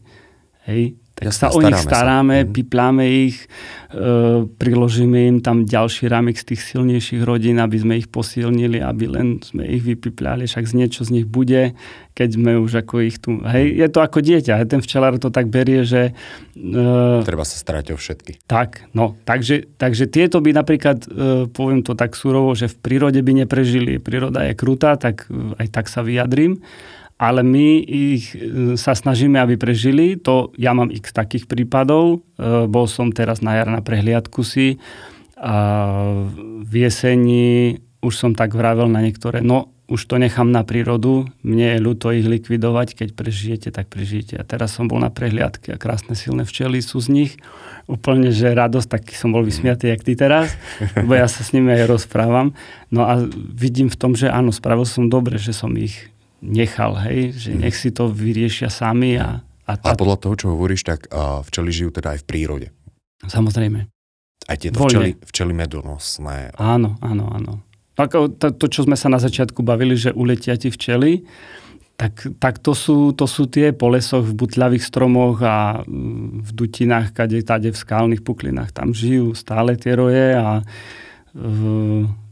hej, 0.72 0.96
tak 1.20 1.36
sa 1.36 1.52
o 1.52 1.60
nich 1.60 1.76
staráme, 1.76 2.38
sa. 2.42 2.48
Mhm. 2.48 2.54
pipláme 2.56 3.04
ich, 3.04 3.52
e, 3.92 4.48
priložíme 4.48 5.20
im 5.28 5.38
tam 5.44 5.68
ďalší 5.68 6.08
ramik 6.08 6.40
z 6.40 6.56
tých 6.56 6.62
silnejších 6.64 7.22
rodín, 7.28 7.60
aby 7.60 7.76
sme 7.76 8.00
ich 8.00 8.08
posilnili, 8.08 8.80
aby 8.80 9.06
len 9.12 9.44
sme 9.44 9.68
ich 9.68 9.84
vypipľali, 9.84 10.48
však 10.48 10.64
z 10.64 10.74
niečo 10.80 11.04
z 11.04 11.20
nich 11.20 11.28
bude, 11.28 11.76
keď 12.16 12.30
sme 12.40 12.56
už 12.64 12.88
ako 12.88 12.96
ich 13.04 13.20
tu... 13.20 13.44
Hej, 13.44 13.84
je 13.84 13.88
to 13.92 14.00
ako 14.00 14.24
dieťa, 14.24 14.64
ten 14.64 14.80
včelár 14.80 15.20
to 15.20 15.28
tak 15.28 15.52
berie, 15.52 15.84
že... 15.84 16.16
E, 16.56 17.24
Treba 17.28 17.44
sa 17.44 17.58
starať 17.60 17.92
o 17.92 18.00
všetky. 18.00 18.40
Tak, 18.48 18.96
no, 18.96 19.20
takže, 19.28 19.76
takže 19.76 20.08
tieto 20.08 20.40
by 20.40 20.56
napríklad, 20.56 21.04
e, 21.04 21.52
poviem 21.52 21.84
to 21.84 22.00
tak 22.00 22.16
surovo, 22.16 22.56
že 22.56 22.72
v 22.72 22.80
prírode 22.80 23.20
by 23.20 23.44
neprežili. 23.44 24.00
Príroda 24.00 24.48
je 24.48 24.56
krutá, 24.56 24.96
tak 24.96 25.28
e, 25.28 25.60
aj 25.60 25.68
tak 25.68 25.92
sa 25.92 26.00
vyjadrím 26.00 26.64
ale 27.20 27.44
my 27.44 27.84
ich 27.84 28.32
e, 28.32 28.80
sa 28.80 28.96
snažíme, 28.96 29.36
aby 29.36 29.60
prežili. 29.60 30.16
To, 30.24 30.56
ja 30.56 30.72
mám 30.72 30.88
x 30.88 31.12
takých 31.12 31.52
prípadov. 31.52 32.24
E, 32.40 32.66
bol 32.72 32.88
som 32.88 33.12
teraz 33.12 33.44
na 33.44 33.60
jar 33.60 33.68
na 33.68 33.84
prehliadku 33.84 34.40
si 34.48 34.80
a 35.36 35.56
v 36.64 36.74
jeseni 36.88 37.80
už 38.00 38.16
som 38.16 38.32
tak 38.32 38.56
vravel 38.56 38.88
na 38.88 39.04
niektoré, 39.04 39.44
no 39.44 39.72
už 39.90 40.06
to 40.06 40.22
nechám 40.22 40.54
na 40.54 40.62
prírodu, 40.62 41.26
mne 41.42 41.76
je 41.76 41.80
ľúto 41.82 42.14
ich 42.14 42.22
likvidovať, 42.22 42.94
keď 42.94 43.10
prežijete, 43.18 43.70
tak 43.74 43.90
prežijete. 43.90 44.38
A 44.38 44.46
teraz 44.46 44.78
som 44.78 44.86
bol 44.86 45.02
na 45.02 45.10
prehliadke 45.10 45.74
a 45.74 45.82
krásne 45.82 46.14
silné 46.14 46.46
včely 46.46 46.78
sú 46.78 47.02
z 47.02 47.10
nich. 47.10 47.32
Úplne, 47.90 48.30
že 48.30 48.54
radosť, 48.54 48.86
taký 48.86 49.18
som 49.18 49.34
bol 49.34 49.42
vysmiatý, 49.42 49.90
jak 49.90 50.06
ty 50.06 50.14
teraz, 50.14 50.54
lebo 50.94 51.18
ja 51.18 51.26
sa 51.26 51.42
s 51.42 51.58
nimi 51.58 51.74
aj 51.74 51.90
rozprávam. 51.90 52.54
No 52.94 53.10
a 53.10 53.18
vidím 53.34 53.90
v 53.90 53.98
tom, 53.98 54.14
že 54.14 54.30
áno, 54.30 54.54
spravil 54.54 54.86
som 54.86 55.10
dobre, 55.10 55.42
že 55.42 55.58
som 55.58 55.74
ich 55.74 56.14
nechal, 56.42 56.96
hej, 57.08 57.36
že 57.36 57.52
mhm. 57.56 57.60
nech 57.68 57.76
si 57.76 57.90
to 57.92 58.10
vyriešia 58.12 58.72
sami. 58.72 59.20
A, 59.20 59.44
a, 59.68 59.72
tá... 59.78 59.94
a 59.94 60.00
podľa 60.00 60.18
toho, 60.20 60.34
čo 60.36 60.48
hovoríš, 60.56 60.88
tak 60.88 61.08
uh, 61.12 61.44
včely 61.46 61.70
žijú 61.72 61.90
teda 61.94 62.18
aj 62.18 62.20
v 62.24 62.28
prírode. 62.28 62.68
Samozrejme. 63.28 63.88
Aj 64.48 64.58
tieto 64.58 64.80
včely, 64.82 65.20
včely 65.20 65.54
medonosné. 65.54 66.56
Áno, 66.56 66.96
áno, 67.04 67.30
áno. 67.30 67.54
Tak, 68.00 68.16
to, 68.40 68.56
to, 68.56 68.66
čo 68.72 68.88
sme 68.88 68.96
sa 68.96 69.12
na 69.12 69.20
začiatku 69.20 69.60
bavili, 69.60 70.00
že 70.00 70.16
uletia 70.16 70.56
ti 70.56 70.72
včely, 70.72 71.28
tak, 72.00 72.32
tak 72.40 72.64
to, 72.64 72.72
sú, 72.72 73.12
to 73.12 73.28
sú 73.28 73.52
tie 73.52 73.76
po 73.76 73.92
lesoch, 73.92 74.24
v 74.24 74.32
butľavých 74.32 74.88
stromoch 74.88 75.44
a 75.44 75.84
mm, 75.84 76.48
v 76.48 76.50
dutinách, 76.56 77.12
kade, 77.12 77.44
tade 77.44 77.76
v 77.76 77.76
skalných 77.76 78.24
puklinách. 78.24 78.72
Tam 78.72 78.96
žijú 78.96 79.36
stále 79.36 79.76
tie 79.76 80.00
roje 80.00 80.32
a 80.32 80.64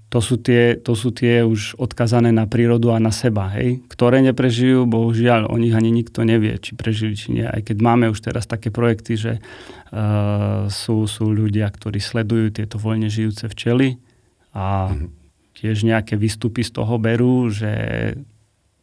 to 0.08 0.24
sú, 0.24 0.40
tie, 0.40 0.80
to 0.80 0.96
sú 0.96 1.12
tie 1.12 1.44
už 1.44 1.76
odkazané 1.76 2.32
na 2.32 2.48
prírodu 2.48 2.96
a 2.96 3.00
na 3.04 3.12
seba, 3.12 3.52
hej, 3.60 3.84
ktoré 3.92 4.24
neprežijú, 4.24 4.88
bohužiaľ, 4.88 5.52
o 5.52 5.56
nich 5.60 5.76
ani 5.76 5.92
nikto 5.92 6.24
nevie, 6.24 6.56
či 6.64 6.80
prežili, 6.80 7.12
či 7.20 7.36
nie. 7.36 7.44
Aj 7.44 7.60
keď 7.60 7.78
máme 7.84 8.08
už 8.08 8.24
teraz 8.24 8.48
také 8.48 8.72
projekty, 8.72 9.20
že 9.20 9.34
uh, 9.44 10.72
sú, 10.72 11.12
sú 11.12 11.28
ľudia, 11.28 11.68
ktorí 11.68 12.00
sledujú 12.00 12.56
tieto 12.56 12.80
voľne 12.80 13.12
žijúce 13.12 13.52
včely 13.52 14.00
a 14.56 14.96
mm-hmm. 14.96 15.08
tiež 15.60 15.78
nejaké 15.84 16.16
výstupy 16.16 16.64
z 16.64 16.72
toho 16.72 16.96
berú, 16.96 17.52
že 17.52 17.72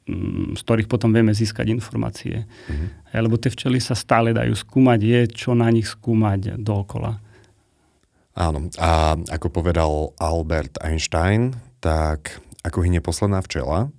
um, 0.05 0.53
z 0.53 0.61
ktorých 0.61 0.93
potom 0.93 1.09
vieme 1.09 1.33
získať 1.33 1.73
informácie. 1.73 2.45
Mm-hmm. 2.45 3.17
Lebo 3.17 3.41
tie 3.41 3.49
včely 3.49 3.81
sa 3.81 3.97
stále 3.97 4.37
dajú 4.37 4.53
skúmať, 4.53 5.01
je 5.01 5.21
čo 5.33 5.57
na 5.57 5.73
nich 5.73 5.89
skúmať 5.89 6.61
dookola. 6.61 7.24
Áno, 8.35 8.67
a 8.83 9.15
ako 9.31 9.47
povedal 9.63 10.11
Albert 10.19 10.83
Einstein, 10.83 11.55
tak 11.79 12.43
ako 12.67 12.83
hynie 12.83 12.99
posledná 12.99 13.39
včela, 13.39 13.95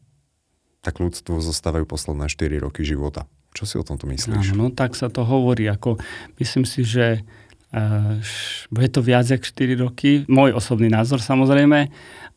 tak 0.83 0.99
ľudstvo 0.99 1.39
zostávajú 1.39 1.87
posledné 1.87 2.27
4 2.27 2.59
roky 2.59 2.83
života. 2.83 3.31
Čo 3.55 3.63
si 3.63 3.75
o 3.79 3.87
tomto 3.87 4.11
myslíš? 4.11 4.51
Áno, 4.51 4.67
no 4.67 4.75
tak 4.75 4.99
sa 4.99 5.07
to 5.07 5.23
hovorí. 5.23 5.71
Ako, 5.71 5.95
myslím 6.35 6.67
si, 6.67 6.83
že 6.83 7.23
uh, 7.71 8.19
bude 8.67 8.91
to 8.91 8.99
viac 8.99 9.23
ako 9.31 9.47
4 9.47 9.79
roky. 9.79 10.27
Môj 10.27 10.51
osobný 10.51 10.91
názor 10.91 11.23
samozrejme, 11.23 11.87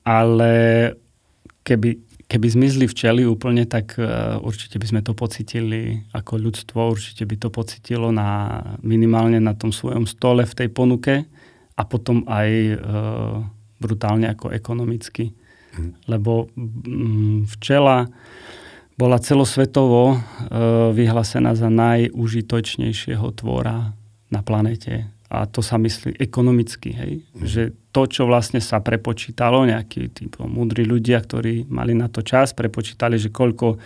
ale 0.06 0.52
keby, 1.66 1.98
keby 2.30 2.46
zmizli 2.46 2.86
včely 2.86 3.26
úplne, 3.26 3.66
tak 3.66 3.98
uh, 3.98 4.38
určite 4.38 4.78
by 4.78 4.86
sme 4.86 5.00
to 5.02 5.18
pocitili 5.18 6.06
ako 6.14 6.38
ľudstvo, 6.38 6.94
určite 6.94 7.26
by 7.26 7.36
to 7.42 7.50
pocitilo 7.50 8.14
na, 8.14 8.62
minimálne 8.86 9.42
na 9.42 9.58
tom 9.58 9.74
svojom 9.74 10.06
stole 10.06 10.46
v 10.46 10.54
tej 10.54 10.68
ponuke 10.70 11.26
a 11.78 11.82
potom 11.86 12.26
aj 12.26 12.50
e, 12.50 12.74
brutálne 13.78 14.26
ako 14.26 14.50
ekonomicky. 14.50 15.30
Mm. 15.78 15.94
Lebo 16.10 16.50
mm, 16.58 17.46
včela 17.54 18.10
bola 18.98 19.22
celosvetovo 19.22 20.14
e, 20.14 20.16
vyhlásená 20.90 21.54
za 21.54 21.70
najúžitočnejšieho 21.70 23.30
tvora 23.38 23.94
na 24.26 24.42
planete. 24.42 25.06
A 25.30 25.46
to 25.46 25.62
sa 25.62 25.78
myslí 25.78 26.18
ekonomicky. 26.18 26.90
Hej? 26.98 27.12
Mm. 27.22 27.46
Že 27.46 27.62
to, 27.94 28.02
čo 28.10 28.22
vlastne 28.26 28.58
sa 28.58 28.82
prepočítalo, 28.82 29.62
nejakí 29.62 30.10
typo 30.10 30.50
múdri 30.50 30.82
ľudia, 30.82 31.22
ktorí 31.22 31.70
mali 31.70 31.94
na 31.94 32.10
to 32.10 32.26
čas, 32.26 32.58
prepočítali, 32.58 33.22
že 33.22 33.30
koľko 33.30 33.66
e, 33.70 33.78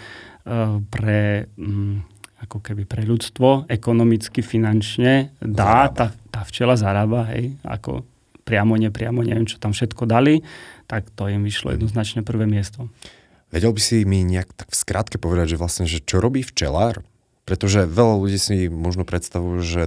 pre 0.88 1.44
mm, 1.60 2.11
ako 2.42 2.58
keby 2.58 2.84
pre 2.84 3.06
ľudstvo 3.06 3.70
ekonomicky, 3.70 4.42
finančne 4.42 5.30
dá 5.38 5.86
tá, 5.94 6.10
tá 6.34 6.42
včela 6.42 6.74
zarába, 6.74 7.30
hej, 7.30 7.54
ako 7.62 8.02
priamo, 8.42 8.74
nepriamo, 8.74 9.22
neviem, 9.22 9.46
čo 9.46 9.62
tam 9.62 9.70
všetko 9.70 10.02
dali, 10.04 10.42
tak 10.90 11.06
to 11.14 11.30
im 11.30 11.46
vyšlo 11.46 11.78
jednoznačne 11.78 12.26
prvé 12.26 12.50
miesto. 12.50 12.90
Vedel 13.54 13.70
by 13.70 13.80
si 13.80 14.02
mi 14.02 14.26
nejak 14.26 14.50
tak 14.58 14.68
v 14.72 14.76
skratke 14.76 15.16
povedať, 15.22 15.54
že 15.54 15.60
vlastne, 15.60 15.84
že 15.86 16.02
čo 16.02 16.18
robí 16.18 16.42
včelár? 16.42 17.06
Pretože 17.46 17.86
veľa 17.86 18.14
ľudí 18.18 18.38
si 18.38 18.66
možno 18.66 19.06
predstavujú, 19.06 19.58
že 19.62 19.82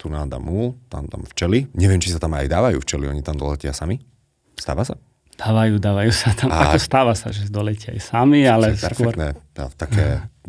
tu 0.00 0.08
na 0.08 0.24
damu, 0.24 0.80
tam 0.88 1.06
tam 1.08 1.24
včely. 1.28 1.68
Neviem, 1.76 2.00
či 2.00 2.12
sa 2.12 2.20
tam 2.20 2.32
aj 2.32 2.48
dávajú 2.48 2.80
včely, 2.80 3.04
oni 3.08 3.20
tam 3.20 3.36
doletia 3.36 3.76
sami. 3.76 4.00
Stáva 4.56 4.84
sa? 4.84 4.96
Dávajú, 5.36 5.80
dávajú 5.80 6.12
sa 6.12 6.32
tam. 6.36 6.52
A... 6.52 6.72
Ako 6.72 6.76
stáva 6.80 7.12
sa, 7.16 7.32
že 7.32 7.48
doletia 7.48 7.92
aj 7.96 8.00
sami, 8.00 8.44
ale 8.44 8.76
skôr... 8.76 9.12
Perfektné. 9.12 9.28
Také 9.76 10.04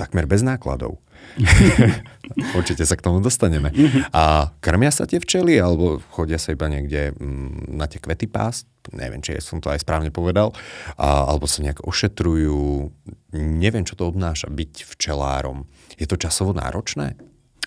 takmer 0.00 0.24
bez 0.24 0.40
nákladov. 0.40 0.96
Určite 2.58 2.88
sa 2.88 2.96
k 2.96 3.04
tomu 3.04 3.20
dostaneme. 3.20 3.68
A 4.16 4.50
krmia 4.64 4.88
sa 4.88 5.04
tie 5.04 5.20
včely, 5.20 5.60
alebo 5.60 6.00
chodia 6.16 6.40
sa 6.40 6.56
iba 6.56 6.66
niekde 6.66 7.12
mm, 7.12 7.76
na 7.76 7.84
tie 7.84 8.00
kvety 8.00 8.24
pás? 8.26 8.64
Neviem, 8.96 9.20
či 9.20 9.36
som 9.44 9.60
to 9.60 9.68
aj 9.68 9.84
správne 9.84 10.08
povedal. 10.08 10.56
A, 10.96 11.28
alebo 11.28 11.44
sa 11.44 11.60
nejak 11.60 11.84
ošetrujú. 11.84 12.88
Neviem, 13.36 13.84
čo 13.84 13.94
to 13.94 14.08
obnáša 14.08 14.48
byť 14.48 14.88
včelárom. 14.96 15.68
Je 16.00 16.08
to 16.08 16.16
časovo 16.16 16.56
náročné? 16.56 17.20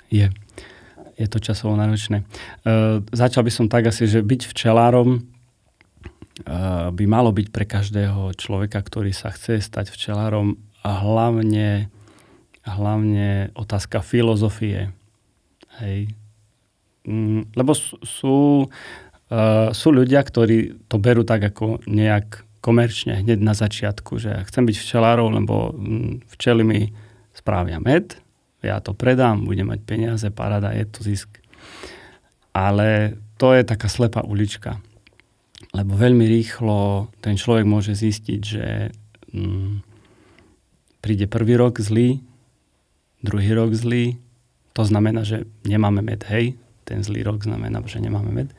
Je. 0.09 0.33
Je 1.13 1.27
to 1.29 1.37
časovo 1.37 1.77
náročné. 1.77 2.25
Uh, 2.65 3.05
začal 3.13 3.45
by 3.45 3.51
som 3.53 3.65
tak 3.69 3.85
asi, 3.85 4.09
že 4.09 4.25
byť 4.25 4.49
včelárom 4.49 5.21
uh, 5.21 6.89
by 6.89 7.05
malo 7.05 7.29
byť 7.29 7.47
pre 7.53 7.69
každého 7.69 8.33
človeka, 8.33 8.81
ktorý 8.81 9.13
sa 9.13 9.29
chce 9.29 9.61
stať 9.61 9.93
včelárom 9.93 10.57
a 10.81 10.89
hlavne 11.05 11.93
hlavne 12.63 13.51
otázka 13.55 14.00
filozofie. 14.00 14.91
Hej. 15.84 16.12
Mm, 17.03 17.51
lebo 17.60 17.75
sú, 17.75 18.67
uh, 18.67 19.67
sú 19.75 19.88
ľudia, 19.91 20.24
ktorí 20.24 20.88
to 20.88 20.96
berú 21.00 21.27
tak 21.27 21.43
ako 21.51 21.84
nejak 21.84 22.48
komerčne 22.63 23.20
hneď 23.20 23.43
na 23.43 23.51
začiatku, 23.51 24.15
že 24.24 24.48
chcem 24.48 24.63
byť 24.63 24.75
včelárov, 24.79 25.27
lebo 25.36 25.75
mm, 25.75 26.32
včely 26.32 26.63
mi 26.63 26.82
správia 27.36 27.84
med, 27.84 28.15
ja 28.63 28.79
to 28.79 28.96
predám, 28.96 29.43
budem 29.43 29.67
mať 29.67 29.84
peniaze, 29.84 30.27
parada, 30.32 30.72
je 30.72 30.88
to 30.88 31.03
zisk. 31.03 31.27
Ale 32.55 33.20
to 33.36 33.51
je 33.51 33.67
taká 33.67 33.91
slepá 33.91 34.24
ulička. 34.24 34.79
Lebo 35.75 36.00
veľmi 36.00 36.24
rýchlo 36.24 37.12
ten 37.20 37.36
človek 37.36 37.67
môže 37.67 37.91
zistiť, 37.91 38.39
že 38.39 38.96
mm, 39.36 39.84
príde 41.03 41.27
prvý 41.27 41.60
rok 41.60 41.84
zlý, 41.84 42.24
druhý 43.23 43.55
rok 43.55 43.71
zlý, 43.73 44.19
to 44.73 44.83
znamená, 44.85 45.23
že 45.23 45.47
nemáme 45.63 46.01
med, 46.01 46.23
hej, 46.27 46.59
ten 46.83 46.99
zlý 46.99 47.23
rok 47.23 47.43
znamená, 47.47 47.79
že 47.87 48.03
nemáme 48.03 48.31
med. 48.31 48.49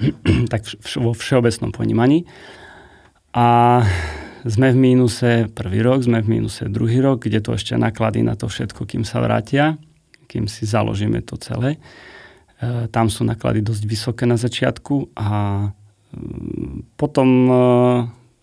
tak 0.52 0.64
vo 0.96 1.12
všeobecnom 1.12 1.70
ponímaní. 1.70 2.24
A 3.34 3.82
sme 4.44 4.72
v 4.72 4.78
mínuse 4.78 5.48
prvý 5.52 5.80
rok, 5.80 6.04
sme 6.04 6.20
v 6.20 6.38
mínuse 6.40 6.68
druhý 6.68 7.00
rok, 7.00 7.24
kde 7.24 7.40
to 7.40 7.56
ešte 7.56 7.76
naklady 7.76 8.20
na 8.24 8.36
to 8.36 8.48
všetko, 8.48 8.84
kým 8.84 9.02
sa 9.02 9.20
vrátia, 9.24 9.80
kým 10.28 10.48
si 10.48 10.68
založíme 10.68 11.24
to 11.24 11.40
celé. 11.40 11.80
E, 12.60 12.88
tam 12.92 13.08
sú 13.08 13.24
náklady 13.24 13.64
dosť 13.64 13.82
vysoké 13.88 14.24
na 14.28 14.36
začiatku 14.36 15.16
a 15.16 15.28
mm, 16.12 16.94
potom 17.00 17.28
e, 17.48 17.54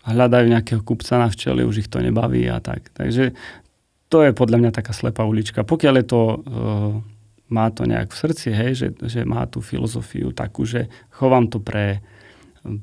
hľadajú 0.02 0.46
nejakého 0.50 0.82
kupca 0.82 1.22
na 1.22 1.30
včely, 1.30 1.62
už 1.62 1.86
ich 1.86 1.90
to 1.90 2.02
nebaví 2.02 2.50
a 2.50 2.58
tak. 2.58 2.90
Takže 2.90 3.32
to 4.12 4.20
je 4.28 4.36
podľa 4.36 4.60
mňa 4.60 4.70
taká 4.76 4.92
slepá 4.92 5.24
ulička. 5.24 5.64
Pokiaľ 5.64 5.94
je 6.04 6.06
to, 6.06 6.22
e, 6.22 6.36
má 7.48 7.72
to 7.72 7.88
nejak 7.88 8.12
v 8.12 8.20
srdci, 8.20 8.52
hej, 8.52 8.72
že, 8.76 8.88
že 9.08 9.24
má 9.24 9.48
tú 9.48 9.64
filozofiu 9.64 10.36
takú, 10.36 10.68
že 10.68 10.92
chovám 11.08 11.48
to 11.48 11.56
pre, 11.64 12.04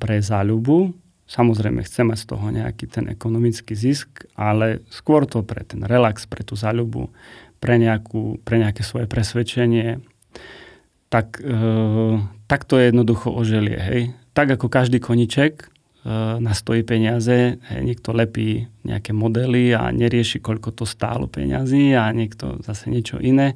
pre 0.01 0.17
záľubu, 0.17 0.98
Samozrejme, 1.29 1.86
chcem 1.86 2.09
mať 2.09 2.25
z 2.25 2.27
toho 2.33 2.45
nejaký 2.50 2.89
ten 2.89 3.05
ekonomický 3.05 3.77
zisk, 3.77 4.25
ale 4.33 4.81
skôr 4.89 5.29
to 5.29 5.45
pre 5.45 5.62
ten 5.62 5.86
relax, 5.86 6.25
pre 6.25 6.41
tú 6.41 6.57
záľubu, 6.57 7.13
pre, 7.62 7.77
nejakú, 7.77 8.41
pre 8.41 8.57
nejaké 8.57 8.81
svoje 8.81 9.05
presvedčenie, 9.05 10.01
tak, 11.13 11.38
e, 11.38 11.53
tak 12.50 12.65
to 12.65 12.81
je 12.81 12.89
jednoducho 12.89 13.29
oželie. 13.29 13.77
Hej. 13.77 14.01
Tak 14.33 14.57
ako 14.57 14.74
každý 14.74 14.98
koniček 14.98 15.69
e, 16.09 16.41
nastojí 16.41 16.81
peniaze, 16.81 17.61
hej, 17.61 17.81
niekto 17.85 18.09
lepí 18.17 18.65
nejaké 18.81 19.13
modely 19.13 19.77
a 19.77 19.93
nerieši, 19.93 20.41
koľko 20.41 20.73
to 20.73 20.89
stálo 20.89 21.29
peniazy 21.29 21.93
a 21.93 22.09
niekto 22.09 22.57
zase 22.65 22.89
niečo 22.89 23.21
iné, 23.21 23.53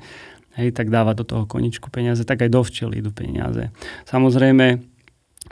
hej, 0.53 0.69
tak 0.69 0.93
dáva 0.93 1.17
do 1.17 1.25
toho 1.25 1.49
koničku 1.49 1.89
peniaze, 1.89 2.21
tak 2.21 2.45
aj 2.45 2.53
do 2.53 2.61
včely 2.61 3.01
idú 3.01 3.09
peniaze. 3.09 3.73
Samozrejme, 4.05 4.77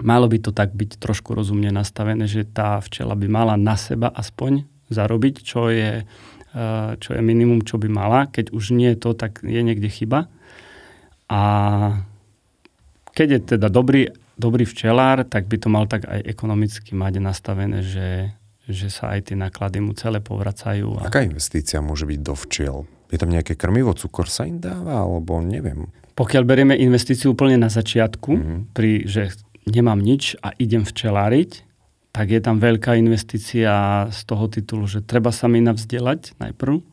malo 0.05 0.29
by 0.29 0.37
to 0.39 0.53
tak 0.53 0.77
byť 0.77 1.01
trošku 1.01 1.33
rozumne 1.33 1.73
nastavené, 1.73 2.29
že 2.29 2.45
tá 2.45 2.77
včela 2.79 3.17
by 3.17 3.27
mala 3.27 3.55
na 3.57 3.73
seba 3.75 4.13
aspoň 4.13 4.69
zarobiť, 4.91 5.35
čo 5.41 5.71
je, 5.71 6.03
eh, 6.05 6.89
čo 6.99 7.09
je 7.15 7.21
minimum, 7.23 7.63
čo 7.63 7.79
by 7.81 7.87
mala. 7.87 8.29
Keď 8.29 8.51
už 8.53 8.75
nie 8.75 8.93
je 8.93 8.99
to, 8.99 9.11
tak 9.17 9.41
je 9.41 9.61
niekde 9.63 9.87
chyba. 9.87 10.27
A 11.31 11.41
keď 13.15 13.27
je 13.31 13.39
teda 13.55 13.67
dobrý, 13.71 14.11
dobrý 14.41 14.65
včelár, 14.65 15.21
tak 15.29 15.45
by 15.45 15.57
to 15.61 15.69
mal 15.69 15.85
tak 15.85 16.09
aj 16.09 16.25
ekonomicky 16.25 16.97
mať 16.97 17.21
nastavené, 17.21 17.85
že, 17.85 18.33
že 18.65 18.89
sa 18.89 19.13
aj 19.13 19.29
tie 19.29 19.37
náklady 19.37 19.77
mu 19.77 19.93
celé 19.93 20.17
povracajú. 20.17 20.97
A... 20.97 21.13
Aká 21.13 21.21
investícia 21.21 21.77
môže 21.85 22.09
byť 22.09 22.19
do 22.25 22.33
včiel? 22.33 22.89
Je 23.13 23.21
tam 23.21 23.29
nejaké 23.29 23.53
krmivo, 23.53 23.93
cukor 23.93 24.25
sa 24.25 24.49
im 24.49 24.57
dáva, 24.57 25.05
alebo 25.05 25.37
neviem. 25.43 25.93
Pokiaľ 26.17 26.43
berieme 26.43 26.73
investíciu 26.73 27.37
úplne 27.37 27.61
na 27.61 27.69
začiatku, 27.69 28.31
mm-hmm. 28.33 28.59
pri, 28.73 29.05
že 29.05 29.35
nemám 29.69 30.01
nič 30.01 30.39
a 30.41 30.55
idem 30.57 30.81
včeláriť, 30.81 31.69
tak 32.11 32.27
je 32.27 32.41
tam 32.43 32.59
veľká 32.59 32.99
investícia 32.99 34.05
z 34.11 34.19
toho 34.27 34.51
titulu, 34.51 34.83
že 34.83 34.99
treba 34.99 35.31
sa 35.31 35.47
mi 35.47 35.63
navzdelať 35.63 36.35
najprv. 36.43 36.83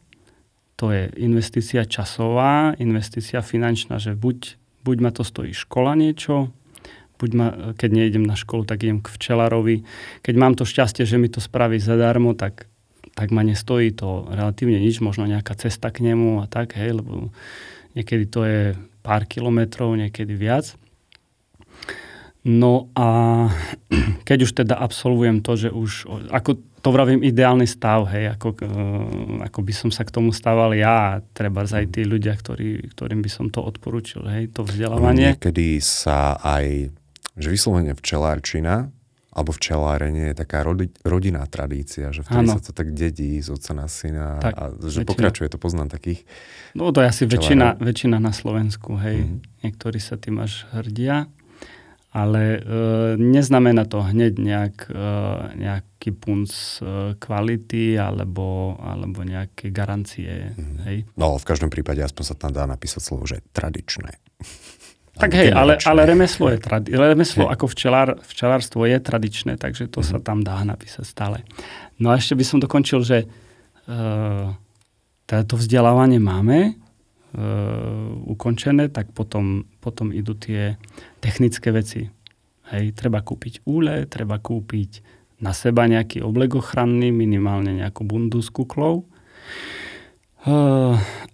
To 0.79 0.95
je 0.95 1.11
investícia 1.19 1.83
časová, 1.83 2.79
investícia 2.79 3.43
finančná, 3.43 3.99
že 3.99 4.15
buď, 4.15 4.55
buď 4.87 4.97
ma 5.03 5.11
to 5.11 5.27
stojí 5.27 5.51
škola 5.51 5.99
niečo, 5.99 6.55
buď 7.19 7.31
ma, 7.35 7.49
keď 7.75 7.91
nejdem 7.91 8.25
na 8.25 8.39
školu, 8.39 8.65
tak 8.65 8.87
idem 8.87 9.03
k 9.03 9.11
včelarovi. 9.11 9.83
Keď 10.23 10.35
mám 10.39 10.55
to 10.55 10.63
šťastie, 10.63 11.03
že 11.03 11.19
mi 11.19 11.27
to 11.27 11.43
spraví 11.43 11.83
zadarmo, 11.83 12.39
tak, 12.39 12.71
tak 13.19 13.35
ma 13.35 13.43
nestojí 13.43 13.91
to 13.93 14.31
relatívne 14.31 14.79
nič, 14.79 15.03
možno 15.03 15.27
nejaká 15.27 15.59
cesta 15.59 15.91
k 15.91 16.07
nemu 16.07 16.41
a 16.41 16.47
tak, 16.47 16.79
hej, 16.79 17.03
lebo 17.03 17.35
niekedy 17.99 18.25
to 18.31 18.41
je 18.47 18.63
pár 19.03 19.27
kilometrov, 19.27 19.99
niekedy 19.99 20.39
viac. 20.39 20.79
No 22.47 22.89
a 22.95 23.07
keď 24.29 24.39
už 24.47 24.53
teda 24.65 24.79
absolvujem 24.79 25.43
to, 25.43 25.53
že 25.59 25.69
už, 25.75 26.07
ako 26.31 26.63
to 26.79 26.89
vravím, 26.95 27.21
ideálny 27.27 27.67
stav, 27.67 28.07
hej, 28.15 28.33
ako, 28.39 28.49
uh, 28.63 29.45
ako 29.51 29.59
by 29.67 29.73
som 29.75 29.91
sa 29.91 30.07
k 30.07 30.15
tomu 30.15 30.31
stával 30.31 30.73
ja, 30.79 31.19
treba 31.35 31.67
aj 31.67 31.91
tí 31.91 32.07
ľudia, 32.07 32.39
ktorý, 32.39 32.95
ktorým 32.95 33.21
by 33.21 33.31
som 33.31 33.47
to 33.51 33.61
odporúčil, 33.61 34.23
hej, 34.31 34.55
to 34.55 34.63
vzdelávanie. 34.63 35.35
Niekedy 35.35 35.83
sa 35.83 36.39
aj, 36.39 36.95
že 37.39 37.49
vyslovene 37.49 37.95
včelárčina, 37.95 38.91
alebo 39.29 39.55
včelárenie 39.55 40.35
je 40.35 40.37
taká 40.37 40.67
rodi, 40.67 40.91
rodinná 41.07 41.47
tradícia, 41.47 42.11
že 42.11 42.27
vtedy 42.27 42.51
ano. 42.51 42.59
sa 42.59 42.61
to 42.61 42.75
tak 42.75 42.91
dedí 42.91 43.39
z 43.39 43.55
otca 43.55 43.71
na 43.71 43.87
syna 43.87 44.43
tak, 44.43 44.53
a 44.59 44.63
že 44.83 45.07
väčšina. 45.07 45.09
pokračuje, 45.15 45.47
to 45.47 45.59
poznám 45.63 45.89
takých 45.95 46.27
No 46.75 46.91
to 46.91 47.01
je 47.01 47.07
asi 47.07 47.25
väčšina, 47.25 47.79
väčšina 47.79 48.19
na 48.19 48.35
Slovensku, 48.35 48.99
hej. 48.99 49.23
Mm-hmm. 49.23 49.63
Niektorí 49.63 49.99
sa 50.03 50.19
tým 50.19 50.43
až 50.43 50.67
hrdia 50.75 51.31
ale 52.09 52.43
e, 52.57 52.61
neznamená 53.21 53.85
to 53.85 54.01
hneď 54.01 54.33
nejak, 54.41 54.77
e, 54.89 55.07
nejaký 55.61 56.11
punc 56.17 56.51
e, 56.51 57.13
kvality 57.21 58.01
alebo, 58.01 58.81
alebo 58.81 59.21
nejaké 59.29 59.69
garancie. 59.69 60.57
Mm. 60.57 60.77
Hej. 60.89 60.99
No, 61.21 61.37
v 61.37 61.45
každom 61.45 61.69
prípade 61.69 62.01
aspoň 62.01 62.25
sa 62.25 62.35
tam 62.35 62.51
dá 62.57 62.65
napísať 62.65 63.03
slovo, 63.05 63.29
že 63.29 63.45
tradičné. 63.53 64.17
Tak 65.19 65.35
hej, 65.35 65.51
ale, 65.51 65.83
ale 65.83 66.01
remeslo 66.07 66.47
je 66.47 66.63
tradi- 66.63 66.95
remeslo 66.95 67.51
hej. 67.51 67.59
ako 67.59 67.67
včelár, 67.75 68.09
včelárstvo 68.23 68.87
je 68.87 68.99
tradičné, 69.03 69.59
takže 69.59 69.91
to 69.91 70.01
mm. 70.01 70.07
sa 70.07 70.17
tam 70.23 70.47
dá 70.47 70.63
napísať 70.63 71.05
stále. 71.05 71.39
No 71.99 72.15
a 72.15 72.23
ešte 72.23 72.39
by 72.39 72.45
som 72.47 72.63
dokončil, 72.63 73.03
že 73.03 73.27
uh, 73.27 74.55
to 75.27 75.55
vzdelávanie 75.59 76.23
máme, 76.23 76.79
uh, 77.35 78.31
ukončené, 78.31 78.95
tak 78.95 79.11
potom, 79.11 79.67
potom 79.83 80.15
idú 80.15 80.39
tie 80.39 80.79
technické 81.19 81.75
veci. 81.75 82.07
Hej, 82.71 82.95
treba 82.95 83.19
kúpiť 83.19 83.67
úle, 83.67 84.07
treba 84.07 84.39
kúpiť 84.39 85.03
na 85.43 85.51
seba 85.51 85.87
nejaký 85.91 86.23
oblek 86.23 86.59
ochranný, 86.59 87.11
minimálne 87.11 87.75
nejakú 87.75 88.07
bundu 88.07 88.39
s 88.39 88.55
kuklou. 88.55 89.07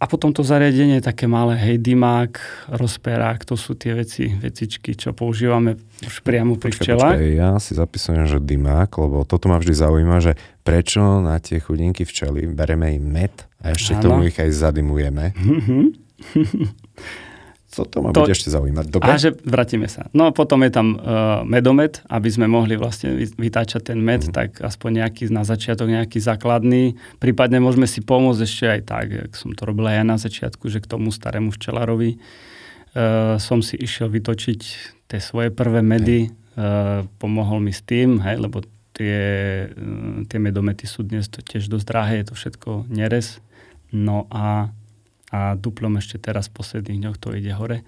A 0.01 0.05
potom 0.09 0.33
to 0.33 0.41
zariadenie 0.41 1.05
také 1.05 1.29
malé, 1.29 1.61
hej, 1.61 1.77
dymák, 1.77 2.41
rozperák, 2.73 3.45
to 3.45 3.53
sú 3.53 3.77
tie 3.77 3.93
veci, 3.93 4.33
vecičky, 4.33 4.97
čo 4.97 5.13
používame 5.13 5.77
už 6.01 6.25
priamo 6.25 6.57
pri 6.57 6.73
včelách. 6.73 7.21
Ja 7.37 7.61
si 7.61 7.77
zapisujem, 7.77 8.25
že 8.25 8.41
dymák, 8.41 8.89
lebo 8.97 9.29
toto 9.29 9.53
ma 9.53 9.61
vždy 9.61 9.75
zaujíma, 9.77 10.17
že 10.25 10.33
prečo 10.65 11.21
na 11.21 11.37
tie 11.37 11.61
chudinky 11.61 12.09
včely 12.09 12.49
bereme 12.49 12.97
im 12.97 13.05
med 13.05 13.35
a 13.61 13.77
ešte 13.77 14.01
ano. 14.01 14.03
tomu 14.09 14.19
ich 14.33 14.41
aj 14.41 14.51
zadimujeme. 14.51 15.37
Co 17.75 17.83
to 17.83 18.07
ma 18.07 18.15
to, 18.15 18.23
bude 18.23 18.39
ešte 18.39 18.55
zaujímať. 18.55 18.87
Dobre? 18.87 19.11
A 19.11 19.19
že 19.19 19.35
vrátime 19.43 19.91
sa. 19.91 20.07
No 20.15 20.31
potom 20.31 20.63
je 20.63 20.71
tam 20.71 20.95
uh, 20.95 21.43
medomet, 21.43 22.07
aby 22.07 22.31
sme 22.31 22.47
mohli 22.47 22.79
vlastne 22.79 23.19
vytáčať 23.19 23.91
ten 23.91 23.99
med, 23.99 24.31
mm. 24.31 24.31
tak 24.31 24.63
aspoň 24.63 25.03
nejaký 25.03 25.27
na 25.35 25.43
začiatok, 25.43 25.91
nejaký 25.91 26.23
základný. 26.23 26.95
Prípadne 27.19 27.59
môžeme 27.59 27.91
si 27.91 27.99
pomôcť 27.99 28.41
ešte 28.47 28.65
aj 28.71 28.81
tak, 28.87 29.07
jak 29.11 29.33
som 29.35 29.51
to 29.59 29.67
robil 29.67 29.91
aj 29.91 29.97
ja 29.99 30.05
na 30.07 30.19
začiatku, 30.23 30.71
že 30.71 30.79
k 30.79 30.87
tomu 30.87 31.11
starému 31.11 31.51
včelarovi 31.51 32.15
uh, 32.15 33.43
som 33.43 33.59
si 33.59 33.75
išiel 33.75 34.07
vytočiť 34.07 34.61
tie 35.11 35.19
svoje 35.19 35.51
prvé 35.51 35.83
medy. 35.83 36.31
Uh, 36.55 37.03
pomohol 37.19 37.59
mi 37.59 37.75
s 37.75 37.83
tým, 37.83 38.23
hej, 38.23 38.39
lebo 38.39 38.63
tie, 38.95 39.19
tie 40.31 40.39
medomety 40.39 40.87
sú 40.87 41.03
dnes 41.03 41.27
to 41.27 41.43
tiež 41.43 41.67
dosť 41.67 41.87
drahé, 41.91 42.15
je 42.23 42.27
to 42.31 42.35
všetko 42.39 42.71
nerez. 42.87 43.43
No 43.91 44.31
a 44.31 44.71
a 45.35 45.59
duplom 45.59 45.99
ešte 45.99 46.23
teraz 46.23 46.47
v 46.47 46.63
posledných 46.63 47.01
dňoch 47.03 47.19
to 47.19 47.35
ide 47.35 47.51
hore. 47.59 47.83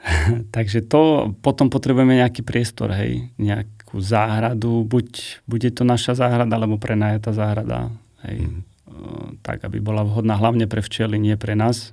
Takže 0.56 0.80
to 0.88 1.32
potom 1.44 1.68
potrebujeme 1.68 2.16
nejaký 2.16 2.40
priestor, 2.40 2.96
hej, 2.96 3.28
nejakú 3.36 4.00
záhradu, 4.00 4.88
buď 4.88 5.40
bude 5.44 5.68
to 5.68 5.84
naša 5.84 6.16
záhrada, 6.16 6.56
alebo 6.56 6.80
prenajatá 6.80 7.36
záhrada, 7.36 7.92
hej, 8.24 8.48
mm. 8.48 9.44
tak, 9.44 9.60
aby 9.68 9.84
bola 9.84 10.00
vhodná 10.00 10.40
hlavne 10.40 10.64
pre 10.64 10.80
včely, 10.80 11.20
nie 11.20 11.36
pre 11.36 11.52
nás. 11.52 11.92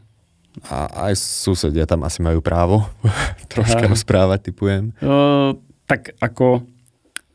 A 0.72 1.12
aj 1.12 1.20
susedia 1.20 1.86
tam 1.86 2.08
asi 2.08 2.24
majú 2.24 2.40
právo 2.40 2.88
troška 3.52 3.86
a, 3.86 3.92
rozprávať, 3.92 4.50
typujem. 4.50 4.96
Uh, 5.04 5.60
tak 5.86 6.16
ako 6.24 6.64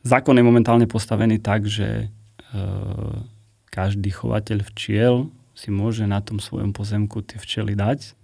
zákon 0.03 0.35
je 0.35 0.44
momentálne 0.44 0.88
postavený 0.88 1.38
tak, 1.38 1.68
že 1.68 2.09
uh, 2.57 3.14
každý 3.68 4.11
chovateľ 4.11 4.59
včiel 4.72 5.31
si 5.53 5.69
môže 5.69 6.09
na 6.09 6.25
tom 6.25 6.41
svojom 6.41 6.73
pozemku 6.73 7.21
tie 7.21 7.37
včely 7.37 7.77
dať 7.77 8.17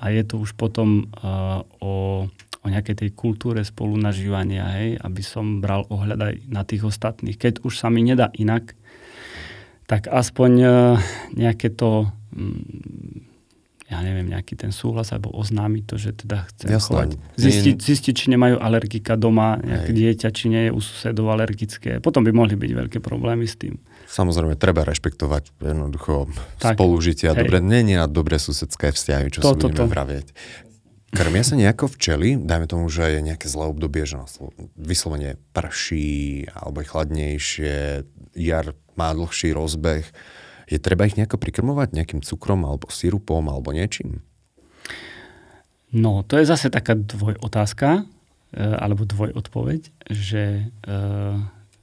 a 0.00 0.10
je 0.10 0.22
to 0.26 0.42
už 0.42 0.58
potom 0.58 1.06
uh, 1.20 1.62
o, 1.78 2.26
o 2.30 2.66
nejakej 2.66 3.06
tej 3.06 3.10
kultúre 3.14 3.62
spolunažívania, 3.62 4.64
hej, 4.80 4.88
aby 4.98 5.22
som 5.22 5.62
bral 5.62 5.86
ohľad 5.86 6.18
aj 6.18 6.34
na 6.50 6.62
tých 6.66 6.82
ostatných. 6.82 7.38
Keď 7.38 7.62
už 7.62 7.78
sa 7.78 7.92
mi 7.92 8.02
nedá 8.02 8.34
inak, 8.34 8.74
tak 9.86 10.08
aspoň 10.10 10.52
uh, 10.64 10.70
nejaké 11.36 11.70
to 11.70 12.10
um, 12.32 12.64
ja 13.84 14.00
neviem, 14.00 14.32
nejaký 14.32 14.56
ten 14.56 14.72
súhlas 14.72 15.12
alebo 15.12 15.28
oznámiť 15.36 15.82
to, 15.84 15.96
že 16.00 16.10
teda 16.16 16.48
Jasné. 16.64 16.80
chovať. 16.80 17.10
Zistiť, 17.36 17.76
zistiť, 17.76 18.14
či 18.16 18.26
nemajú 18.32 18.56
alergika 18.56 19.12
doma, 19.20 19.60
nejaké 19.60 19.92
Hej. 19.92 19.98
dieťa, 20.00 20.28
či 20.32 20.44
nie 20.48 20.62
je 20.68 20.70
u 20.72 20.80
susedov 20.80 21.28
alergické. 21.28 22.00
Potom 22.00 22.24
by 22.24 22.32
mohli 22.32 22.56
byť 22.56 22.70
veľké 22.72 22.98
problémy 23.04 23.44
s 23.44 23.60
tým. 23.60 23.76
Samozrejme, 24.08 24.56
treba 24.56 24.88
rešpektovať 24.88 25.52
jednoducho 25.60 26.32
tak. 26.56 26.80
spolužitie 26.80 27.28
a 27.28 27.36
dobre, 27.36 27.60
nie, 27.60 27.92
nie 27.92 27.98
a 28.00 28.08
dobré 28.08 28.40
susedské 28.40 28.88
vzťahy, 28.88 29.28
čo 29.28 29.44
to, 29.44 29.52
si 29.52 29.68
budeme 29.68 29.76
to, 29.76 29.84
to. 29.84 29.92
vravieť. 29.92 30.26
Krmia 31.14 31.46
sa 31.46 31.54
nejako 31.54 31.94
včely? 31.94 32.34
Dajme 32.42 32.66
tomu, 32.66 32.90
že 32.90 33.06
je 33.06 33.20
nejaké 33.22 33.46
zlé 33.46 33.70
obdobie, 33.70 34.02
že 34.02 34.18
vyslovene 34.74 35.38
prší, 35.54 36.50
alebo 36.50 36.82
je 36.82 36.90
chladnejšie, 36.90 37.76
jar 38.34 38.74
má 38.98 39.14
dlhší 39.14 39.54
rozbeh. 39.54 40.02
Je 40.68 40.80
treba 40.80 41.04
ich 41.04 41.16
nejako 41.16 41.36
prikrmovať 41.36 41.92
nejakým 41.92 42.20
cukrom, 42.24 42.64
alebo 42.64 42.88
sirupom, 42.88 43.44
alebo 43.48 43.72
niečím? 43.74 44.24
No, 45.94 46.26
to 46.26 46.40
je 46.40 46.48
zase 46.48 46.74
taká 46.74 46.98
dvojotázka, 46.98 48.02
e, 48.02 48.02
alebo 48.58 49.06
dvojodpoveď, 49.06 50.10
že 50.10 50.66
e, 50.66 50.94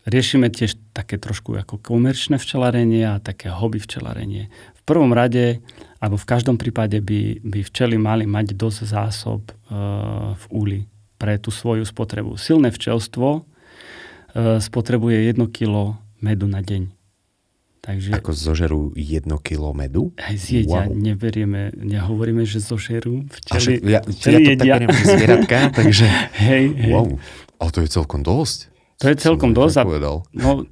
riešime 0.06 0.50
tiež 0.50 0.76
také 0.92 1.22
trošku 1.22 1.54
ako 1.56 1.78
komerčné 1.78 2.42
včelarenie 2.42 3.06
a 3.06 3.22
také 3.22 3.54
hobby 3.54 3.78
včelarenie. 3.78 4.50
V 4.76 4.82
prvom 4.84 5.14
rade 5.14 5.62
alebo 6.02 6.18
v 6.18 6.30
každom 6.30 6.58
prípade 6.58 6.98
by, 6.98 7.46
by 7.46 7.60
včely 7.62 8.02
mali 8.02 8.26
mať 8.26 8.58
dosť 8.58 8.80
zásob 8.90 9.42
e, 9.48 9.54
v 10.34 10.46
úli 10.50 10.80
pre 11.22 11.38
tú 11.38 11.54
svoju 11.54 11.86
spotrebu. 11.86 12.34
Silné 12.42 12.74
včelstvo 12.74 13.30
e, 13.38 13.42
spotrebuje 14.58 15.30
1 15.30 15.38
kg 15.54 16.02
medu 16.18 16.50
na 16.50 16.66
deň. 16.66 17.01
Takže, 17.82 18.14
Ako 18.14 18.30
zožerú 18.38 18.94
1 18.94 19.26
kg 19.42 19.74
medu? 19.74 20.14
Aj 20.22 20.38
zjedia, 20.38 20.86
wow. 20.86 20.94
neberieme, 20.94 21.74
nehovoríme, 21.74 22.46
že 22.46 22.62
zožerú. 22.62 23.26
Včely, 23.42 23.82
ja, 23.90 24.06
včely 24.06 24.38
ja 24.38 24.38
to 24.38 24.52
jedia. 24.54 24.58
tak 24.62 24.66
beriem, 24.78 24.90
zvieratka, 25.02 25.58
takže 25.82 26.06
hej, 26.46 26.66
hej. 26.78 26.94
wow. 26.94 27.10
Ale 27.58 27.70
to 27.74 27.82
je 27.82 27.90
celkom 27.90 28.22
dosť. 28.22 28.70
To 29.02 29.06
je 29.10 29.18
celkom 29.18 29.50
dosť. 29.58 29.82
A, 29.82 29.86
no, 30.38 30.70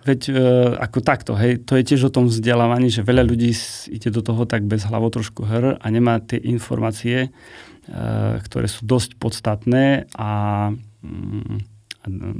Veď 0.00 0.20
e, 0.32 0.34
ako 0.80 0.98
takto, 1.04 1.32
hej, 1.36 1.60
to 1.60 1.76
je 1.76 1.84
tiež 1.84 2.08
o 2.08 2.14
tom 2.14 2.24
vzdelávaní, 2.24 2.88
že 2.88 3.04
veľa 3.04 3.20
ľudí 3.20 3.52
ide 3.92 4.08
do 4.08 4.24
toho 4.24 4.48
tak 4.48 4.64
bez 4.64 4.88
hlavo 4.88 5.12
trošku 5.12 5.44
hr 5.44 5.76
a 5.76 5.86
nemá 5.92 6.24
tie 6.24 6.40
informácie, 6.40 7.28
e, 7.28 7.30
ktoré 8.40 8.64
sú 8.64 8.88
dosť 8.88 9.20
podstatné 9.20 10.08
a 10.16 10.30
mm, 11.04 11.56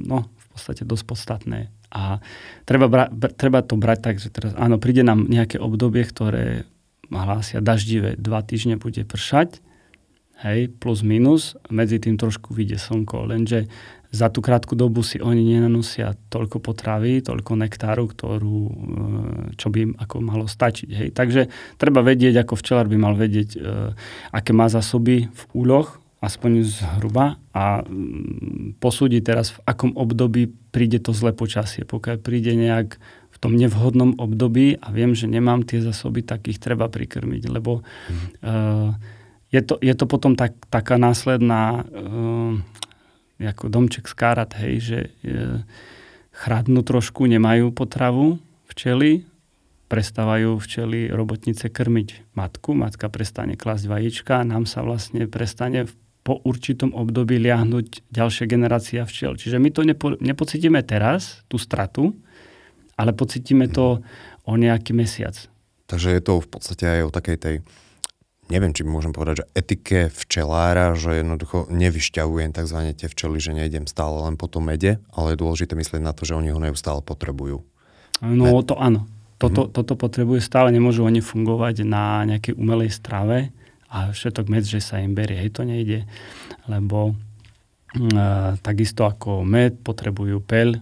no, 0.09 0.25
v 0.25 0.47
podstate 0.57 0.89
dosť 0.89 1.05
podstatné. 1.05 1.69
A 1.91 2.23
treba, 2.65 2.87
bra- 2.87 3.11
treba 3.11 3.67
to 3.67 3.75
brať 3.75 3.99
tak, 4.01 4.17
že 4.23 4.31
teraz 4.31 4.55
áno, 4.55 4.79
príde 4.79 5.03
nám 5.03 5.27
nejaké 5.27 5.59
obdobie, 5.59 6.07
ktoré 6.07 6.65
hlásia 7.11 7.59
daždivé, 7.59 8.15
dva 8.15 8.41
týždne 8.47 8.79
bude 8.79 9.03
pršať, 9.03 9.59
hej, 10.47 10.71
plus 10.71 11.03
minus, 11.03 11.59
medzi 11.69 11.99
tým 11.99 12.15
trošku 12.15 12.55
vyjde 12.55 12.79
slnko, 12.79 13.27
lenže 13.27 13.67
za 14.11 14.27
tú 14.27 14.43
krátku 14.43 14.75
dobu 14.75 15.07
si 15.07 15.23
oni 15.23 15.55
nenanosia 15.55 16.19
toľko 16.35 16.59
potravy, 16.59 17.23
toľko 17.23 17.53
nektáru, 17.55 18.11
ktorú, 18.11 18.59
e, 18.67 18.73
čo 19.55 19.71
by 19.71 19.79
im 19.87 19.93
ako 19.95 20.17
malo 20.19 20.51
stačiť. 20.51 20.91
Hej. 20.91 21.09
Takže 21.15 21.47
treba 21.79 22.03
vedieť, 22.03 22.43
ako 22.43 22.59
včelár 22.59 22.91
by 22.91 22.99
mal 22.99 23.15
vedieť, 23.15 23.51
e, 23.55 23.59
aké 24.35 24.51
má 24.51 24.67
zásoby 24.67 25.31
v 25.31 25.43
úloh, 25.55 25.87
aspoň 26.21 26.69
zhruba, 26.69 27.41
a 27.57 27.81
mm, 27.81 28.77
posúdiť 28.77 29.23
teraz, 29.25 29.57
v 29.57 29.61
akom 29.65 29.97
období 29.97 30.53
príde 30.69 31.01
to 31.01 31.17
zlé 31.17 31.33
počasie. 31.33 31.89
Pokiaľ 31.89 32.21
príde 32.21 32.53
nejak 32.53 33.01
v 33.33 33.37
tom 33.41 33.57
nevhodnom 33.57 34.21
období 34.21 34.77
a 34.77 34.93
viem, 34.93 35.17
že 35.17 35.25
nemám 35.25 35.65
tie 35.65 35.81
zásoby, 35.81 36.21
tak 36.21 36.45
ich 36.53 36.61
treba 36.61 36.93
prikrmiť, 36.93 37.43
lebo 37.49 37.81
mm. 37.81 38.45
uh, 38.45 38.93
je, 39.49 39.61
to, 39.65 39.81
je 39.81 39.95
to 39.97 40.05
potom 40.05 40.37
tak, 40.37 40.53
taká 40.69 41.01
následná 41.01 41.89
uh, 41.89 42.61
ako 43.49 43.73
domček 43.73 44.05
z 44.05 44.15
kárat, 44.15 44.53
hej, 44.61 44.75
že 44.85 44.99
e, 45.25 45.65
chradnú 46.37 46.85
trošku, 46.85 47.25
nemajú 47.25 47.73
potravu 47.73 48.37
včely, 48.69 49.25
prestávajú 49.89 50.61
včely 50.61 51.09
robotnice 51.09 51.73
krmiť 51.73 52.37
matku, 52.37 52.77
matka 52.77 53.09
prestane 53.09 53.57
klasť 53.57 53.85
vajíčka, 53.89 54.45
nám 54.45 54.69
sa 54.69 54.85
vlastne 54.85 55.25
prestane 55.25 55.89
po 56.21 56.37
určitom 56.45 56.93
období 56.93 57.41
liahnuť 57.41 58.13
ďalšia 58.13 58.45
generácia 58.45 59.03
včiel. 59.09 59.41
Čiže 59.41 59.57
my 59.57 59.69
to 59.73 59.81
nepo, 59.89 60.07
nepocítime 60.21 60.85
teraz, 60.85 61.41
tú 61.49 61.57
stratu, 61.57 62.13
ale 63.01 63.17
pocítime 63.17 63.73
to 63.73 64.05
o 64.45 64.53
nejaký 64.57 64.93
mesiac. 64.93 65.37
Takže 65.89 66.13
je 66.13 66.23
to 66.23 66.45
v 66.45 66.49
podstate 66.49 66.85
aj 66.85 67.01
o 67.09 67.11
takej 67.11 67.37
tej 67.41 67.57
neviem, 68.51 68.75
či 68.75 68.83
môžem 68.83 69.15
povedať, 69.15 69.47
že 69.47 69.49
etike 69.55 69.99
včelára, 70.11 70.99
že 70.99 71.23
jednoducho 71.23 71.71
nevyšťavujem 71.71 72.51
tzv. 72.51 72.79
tie 72.99 73.07
včely, 73.07 73.39
že 73.39 73.55
nejdem 73.55 73.87
stále 73.87 74.19
len 74.27 74.35
po 74.35 74.51
tom 74.51 74.67
mede, 74.67 74.99
ale 75.15 75.33
je 75.33 75.41
dôležité 75.41 75.79
myslieť 75.79 76.03
na 76.03 76.11
to, 76.11 76.27
že 76.27 76.35
oni 76.35 76.51
ho 76.51 76.59
neustále 76.59 76.99
potrebujú. 77.01 77.63
No 78.21 78.45
Med. 78.61 78.67
to 78.67 78.75
áno. 78.77 79.07
Toto, 79.41 79.65
mm-hmm. 79.65 79.73
toto 79.73 79.95
potrebujú 79.97 80.43
stále, 80.45 80.69
nemôžu 80.69 81.01
oni 81.01 81.25
fungovať 81.25 81.89
na 81.89 82.29
nejakej 82.29 82.61
umelej 82.61 82.93
strave 82.93 83.49
a 83.91 84.15
všetok 84.15 84.47
med, 84.47 84.63
že 84.63 84.79
sa 84.79 85.03
im 85.03 85.19
berie, 85.19 85.35
hej, 85.35 85.51
to 85.51 85.67
nejde. 85.67 86.07
Lebo 86.71 87.13
uh, 87.13 88.55
takisto 88.63 89.03
ako 89.03 89.43
med 89.43 89.83
potrebujú 89.83 90.39
peľ, 90.39 90.79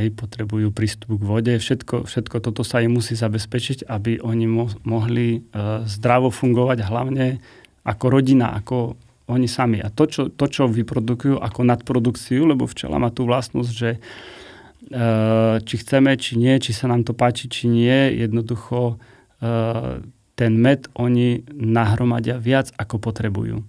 hej, 0.00 0.08
potrebujú 0.16 0.72
prístup 0.72 1.20
k 1.20 1.22
vode, 1.22 1.52
všetko, 1.60 2.08
všetko 2.08 2.36
toto 2.40 2.64
sa 2.64 2.80
im 2.80 2.96
musí 2.96 3.12
zabezpečiť, 3.12 3.84
aby 3.84 4.24
oni 4.24 4.46
mo- 4.48 4.72
mohli 4.88 5.44
uh, 5.52 5.84
zdravo 5.84 6.32
fungovať, 6.32 6.88
hlavne 6.88 7.44
ako 7.84 8.04
rodina, 8.08 8.56
ako 8.56 8.96
oni 9.30 9.46
sami. 9.46 9.78
A 9.84 9.92
to 9.92 10.08
čo, 10.08 10.22
to, 10.32 10.48
čo 10.48 10.64
vyprodukujú 10.66 11.38
ako 11.38 11.60
nadprodukciu, 11.62 12.48
lebo 12.48 12.64
včela 12.64 12.96
má 12.96 13.12
tú 13.12 13.28
vlastnosť, 13.28 13.70
že 13.70 13.90
uh, 14.00 15.60
či 15.60 15.74
chceme, 15.76 16.16
či 16.16 16.40
nie, 16.40 16.56
či 16.56 16.72
sa 16.72 16.88
nám 16.88 17.04
to 17.04 17.12
páči, 17.12 17.52
či 17.52 17.68
nie, 17.68 18.16
jednoducho 18.16 18.96
uh, 18.96 20.00
ten 20.40 20.56
med 20.56 20.88
oni 20.96 21.44
nahromadia 21.52 22.40
viac, 22.40 22.72
ako 22.80 22.96
potrebujú. 22.96 23.60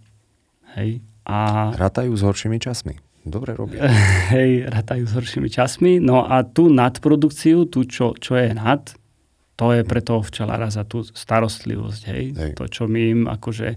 Hej. 0.79 1.03
A... 1.27 1.67
Rátajú 1.75 2.15
s 2.15 2.23
horšími 2.23 2.63
časmi. 2.63 2.95
Dobre 3.27 3.60
robia. 3.60 3.91
Hej, 4.34 4.71
ratajú 4.71 5.03
s 5.03 5.12
horšími 5.12 5.51
časmi. 5.51 5.99
No 5.99 6.23
a 6.23 6.47
tú 6.47 6.71
nadprodukciu, 6.71 7.67
tú, 7.67 7.84
čo, 7.84 8.15
čo 8.15 8.39
je 8.39 8.55
nad, 8.55 8.88
to 9.60 9.75
je 9.75 9.84
pre 9.84 9.99
toho 9.99 10.23
včelára 10.23 10.71
za 10.71 10.88
tú 10.88 11.03
starostlivosť. 11.03 12.01
Hej? 12.07 12.23
hej. 12.39 12.51
To, 12.55 12.71
čo 12.71 12.88
my 12.88 13.01
im 13.03 13.21
akože 13.27 13.75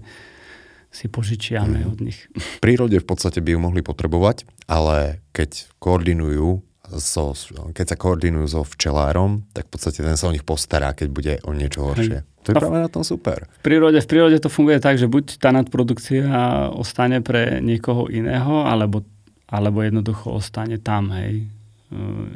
si 0.95 1.11
požičiame 1.11 1.83
mm. 1.83 1.91
od 1.91 1.99
nich. 1.99 2.31
V 2.31 2.59
prírode 2.63 2.95
v 2.95 3.05
podstate 3.05 3.43
by 3.43 3.53
ju 3.53 3.59
mohli 3.59 3.83
potrebovať, 3.83 4.47
ale 4.71 5.19
keď 5.35 5.67
koordinujú 5.83 6.63
so, 7.01 7.35
keď 7.71 7.85
sa 7.93 7.97
koordinujú 7.97 8.47
so 8.49 8.61
včelárom, 8.65 9.45
tak 9.53 9.67
v 9.67 9.71
podstate 9.75 10.05
ten 10.05 10.17
sa 10.17 10.29
o 10.29 10.35
nich 10.35 10.45
postará, 10.45 10.93
keď 10.93 11.07
bude 11.09 11.33
o 11.45 11.51
niečo 11.55 11.85
horšie. 11.87 12.19
Hej. 12.21 12.43
To 12.45 12.53
je 12.53 12.55
no, 12.57 12.61
práve 12.61 12.77
na 12.77 12.89
tom 12.93 13.01
super. 13.01 13.49
V 13.57 13.61
prírode, 13.65 13.97
v 13.97 14.07
prírode 14.07 14.37
to 14.37 14.53
funguje 14.53 14.77
tak, 14.77 15.01
že 15.01 15.09
buď 15.09 15.41
tá 15.41 15.49
nadprodukcia 15.49 16.29
ostane 16.77 17.25
pre 17.25 17.57
niekoho 17.57 18.05
iného, 18.11 18.61
alebo 18.61 19.01
alebo 19.45 19.85
jednoducho 19.85 20.33
ostane 20.33 20.81
tam, 20.81 21.13
hej. 21.13 21.45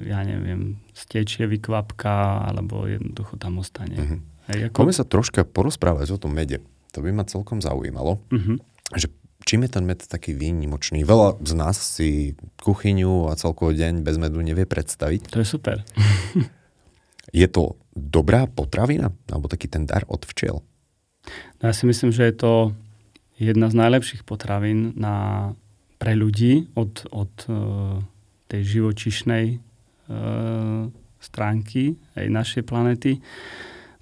Ja 0.05 0.21
neviem, 0.21 0.77
stečie 0.93 1.49
vykvapka, 1.49 2.45
alebo 2.45 2.85
jednoducho 2.85 3.33
tam 3.41 3.57
ostane. 3.57 3.97
Uh-huh. 3.97 4.19
Hej, 4.53 4.69
ako... 4.69 4.85
Poďme 4.85 4.95
sa 4.95 5.05
troška 5.09 5.41
porozprávať 5.41 6.13
o 6.13 6.21
tom 6.21 6.37
mede. 6.37 6.61
To 6.93 7.01
by 7.01 7.09
ma 7.09 7.25
celkom 7.25 7.65
zaujímalo. 7.65 8.21
Uh-huh. 8.29 8.61
Že 8.93 9.09
čím 9.45 9.65
je 9.65 9.69
ten 9.71 9.83
med 9.87 10.03
taký 10.03 10.35
výnimočný? 10.35 11.03
Veľa 11.07 11.39
z 11.43 11.53
nás 11.55 11.77
si 11.79 12.35
kuchyňu 12.59 13.31
a 13.31 13.37
celkový 13.39 13.79
deň 13.79 13.93
bez 14.03 14.15
medu 14.19 14.43
nevie 14.43 14.67
predstaviť. 14.67 15.31
To 15.31 15.39
je 15.39 15.47
super. 15.47 15.83
je 17.41 17.47
to 17.47 17.79
dobrá 17.95 18.47
potravina? 18.47 19.11
Alebo 19.31 19.47
taký 19.47 19.71
ten 19.71 19.87
dar 19.87 20.03
od 20.07 20.23
včiel? 20.27 20.63
No 21.59 21.63
ja 21.67 21.73
si 21.75 21.83
myslím, 21.85 22.11
že 22.11 22.27
je 22.29 22.35
to 22.35 22.53
jedna 23.39 23.71
z 23.71 23.75
najlepších 23.79 24.27
potravín 24.27 24.95
na 24.99 25.51
pre 25.99 26.15
ľudí 26.15 26.71
od, 26.79 27.11
od 27.11 27.33
uh, 27.51 27.99
tej 28.47 28.79
živočišnej 28.79 29.45
uh, 29.59 30.87
stránky 31.19 31.99
aj 32.15 32.25
našej 32.31 32.63
planety, 32.63 33.19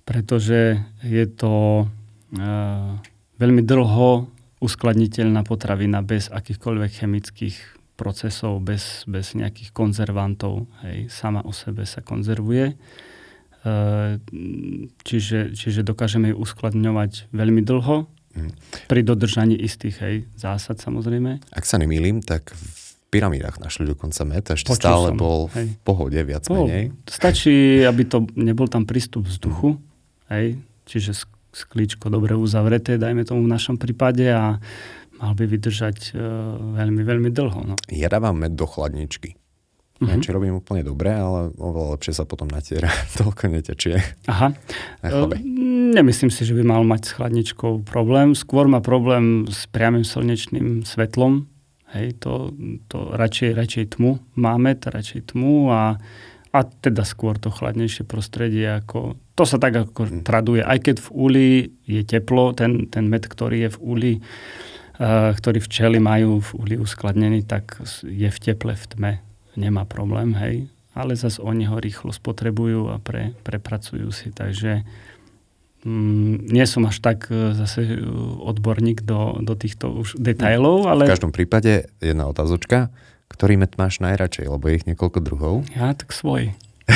pretože 0.05 0.77
je 1.01 1.25
to 1.25 1.85
uh, 1.89 3.01
veľmi 3.41 3.65
dlho 3.65 4.29
uskladniteľná 4.57 5.45
potravina 5.45 6.01
bez 6.01 6.29
akýchkoľvek 6.33 6.91
chemických 7.03 7.57
procesov, 7.97 8.61
bez, 8.61 9.05
bez 9.09 9.33
nejakých 9.33 9.73
konzervantov. 9.73 10.69
Hej, 10.85 11.09
sama 11.09 11.41
o 11.45 11.53
sebe 11.53 11.85
sa 11.89 12.05
konzervuje. 12.05 12.77
Čiže, 15.03 15.57
čiže 15.57 15.81
dokážeme 15.83 16.31
ju 16.31 16.37
uskladňovať 16.39 17.33
veľmi 17.33 17.61
dlho 17.65 18.17
Mm. 18.37 18.53
Pri 18.85 19.01
dodržaní 19.01 19.57
istých 19.57 19.97
hej, 20.05 20.15
zásad 20.37 20.77
samozrejme. 20.77 21.41
Ak 21.49 21.65
sa 21.65 21.81
nemýlim, 21.81 22.21
tak 22.21 22.53
v 22.53 22.89
pyramídach 23.09 23.57
našli 23.57 23.89
dokonca 23.89 24.21
met, 24.29 24.45
ešte 24.53 24.77
Počul 24.77 24.83
stále 24.85 25.07
som, 25.09 25.17
bol 25.17 25.39
hej. 25.57 25.73
v 25.73 25.77
pohode 25.81 26.19
viac 26.21 26.45
bol. 26.45 26.69
menej. 26.69 26.93
Stačí, 27.09 27.81
aby 27.81 28.05
to 28.05 28.29
nebol 28.37 28.69
tam 28.69 28.85
prístup 28.85 29.25
vzduchu, 29.25 29.81
hej, 30.29 30.61
čiže 30.85 31.17
sklíčko 31.57 32.13
dobre 32.13 32.37
uzavreté, 32.37 33.01
dajme 33.01 33.25
tomu 33.25 33.49
v 33.49 33.53
našom 33.57 33.81
prípade 33.81 34.29
a 34.29 34.61
mal 35.17 35.33
by 35.33 35.49
vydržať 35.49 36.13
uh, 36.13 36.21
veľmi, 36.77 37.01
veľmi 37.01 37.29
dlho. 37.33 37.73
No. 37.73 37.75
Ja 37.89 38.13
dávam 38.13 38.37
med 38.37 38.53
do 38.53 38.69
chladničky. 38.69 39.33
Mm-hmm. 39.97 40.13
Neviem, 40.13 40.21
či 40.21 40.29
robím 40.29 40.55
úplne 40.61 40.85
dobre, 40.85 41.09
ale 41.09 41.49
oveľa 41.57 41.97
lepšie 41.97 42.13
sa 42.13 42.29
potom 42.29 42.45
natiera, 42.45 42.85
toľko 43.17 43.49
netečie. 43.49 43.97
Aha. 44.29 44.53
E, 45.01 45.09
nemyslím 45.97 46.29
si, 46.29 46.45
že 46.45 46.53
by 46.53 46.61
mal 46.61 46.85
mať 46.85 47.01
s 47.01 47.11
chladničkou 47.17 47.81
problém. 47.81 48.37
Skôr 48.37 48.69
má 48.69 48.77
problém 48.77 49.49
s 49.49 49.65
priamým 49.65 50.05
slnečným 50.05 50.85
svetlom. 50.85 51.49
Hej, 51.97 52.21
to, 52.21 52.53
to 52.93 53.09
radšej, 53.17 53.57
radšej 53.57 53.85
tmu 53.97 54.21
máme, 54.37 54.77
to 54.77 54.93
radšej 54.93 55.33
tmu 55.33 55.73
a, 55.73 55.97
a 56.57 56.65
teda 56.65 57.05
skôr 57.05 57.37
to 57.37 57.53
chladnejšie 57.53 58.01
prostredie. 58.09 58.81
Ako, 58.81 59.13
to 59.37 59.43
sa 59.45 59.61
tak 59.61 59.77
ako 59.77 60.09
mm. 60.09 60.25
traduje. 60.25 60.65
Aj 60.65 60.81
keď 60.81 61.05
v 61.05 61.09
úli 61.13 61.47
je 61.85 62.01
teplo, 62.01 62.57
ten, 62.57 62.89
ten 62.89 63.05
med, 63.05 63.29
ktorý 63.29 63.69
je 63.69 63.69
v 63.77 63.79
úli, 63.79 64.11
uh, 64.97 65.31
ktorý 65.37 65.61
včely 65.61 66.01
majú 66.01 66.41
v 66.41 66.51
úli 66.57 66.75
uskladnený, 66.81 67.45
tak 67.45 67.77
je 68.01 68.29
v 68.33 68.39
teple, 68.41 68.73
v 68.73 68.85
tme. 68.89 69.13
Nemá 69.53 69.85
problém, 69.85 70.33
hej. 70.41 70.65
Ale 70.97 71.13
zase 71.13 71.37
oni 71.45 71.69
ho 71.69 71.77
rýchlo 71.77 72.09
spotrebujú 72.09 72.89
a 72.89 72.97
pre, 72.97 73.37
prepracujú 73.45 74.09
si. 74.09 74.33
Takže 74.33 74.81
Mm, 75.87 76.49
nie 76.51 76.65
som 76.67 76.83
až 76.89 76.99
tak 76.99 77.31
e, 77.31 77.53
zase 77.53 77.85
e, 77.85 78.01
odborník 78.43 79.07
do, 79.07 79.39
do 79.39 79.53
týchto 79.55 79.93
už 79.93 80.17
detailov, 80.19 80.89
ale... 80.89 81.05
V 81.05 81.13
každom 81.13 81.31
prípade 81.31 81.87
jedna 82.01 82.27
otázočka. 82.27 82.89
Ktorý 83.27 83.59
met 83.59 83.75
máš 83.75 83.99
najradšej, 83.99 84.47
lebo 84.47 84.63
je 84.67 84.75
ich 84.79 84.87
niekoľko 84.87 85.19
druhov? 85.19 85.67
Ja, 85.75 85.93
tak 85.93 86.15
svoj. 86.15 86.55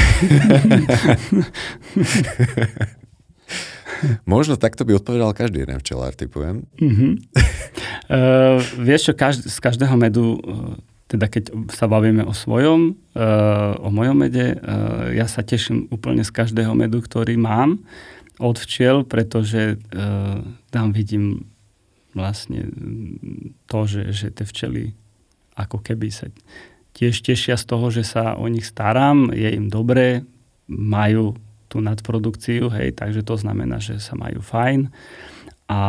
Možno 4.25 4.57
takto 4.57 4.85
by 4.87 4.95
odpovedal 4.97 5.35
každý 5.35 5.59
jeden 5.67 5.77
včelár, 5.77 6.15
typujem. 6.15 6.63
Uh-huh. 6.79 7.19
uh, 8.09 8.57
vieš 8.81 9.11
čo, 9.11 9.13
každ- 9.13 9.45
z 9.45 9.59
každého 9.59 9.93
medu, 9.99 10.39
uh, 10.41 10.73
teda 11.11 11.27
keď 11.27 11.51
sa 11.75 11.91
bavíme 11.91 12.23
o 12.25 12.33
svojom, 12.33 12.95
uh, 13.13 13.75
o 13.83 13.91
mojom 13.91 14.17
mede, 14.17 14.57
uh, 14.57 15.11
ja 15.11 15.27
sa 15.27 15.43
teším 15.43 15.91
úplne 15.91 16.23
z 16.23 16.31
každého 16.31 16.73
medu, 16.73 17.03
ktorý 17.03 17.35
mám 17.37 17.83
od 18.41 18.57
včiel, 18.57 19.05
pretože 19.05 19.77
uh, 19.77 20.41
tam 20.73 20.95
vidím 20.95 21.51
vlastne 22.15 22.67
to, 23.71 23.87
že, 23.87 24.11
že 24.11 24.31
tie 24.33 24.45
včely 24.47 24.93
ako 25.55 25.83
keby 25.83 26.07
sa 26.11 26.27
tiež 26.95 27.23
tešia 27.23 27.55
z 27.55 27.65
toho, 27.65 27.87
že 27.89 28.03
sa 28.03 28.35
o 28.35 28.45
nich 28.51 28.67
starám, 28.67 29.31
je 29.31 29.49
im 29.51 29.71
dobré, 29.71 30.27
majú 30.67 31.35
tú 31.71 31.79
nadprodukciu, 31.79 32.67
hej, 32.75 32.91
takže 32.91 33.23
to 33.23 33.39
znamená, 33.39 33.79
že 33.79 33.99
sa 34.03 34.19
majú 34.19 34.43
fajn 34.43 34.91
a 35.71 35.81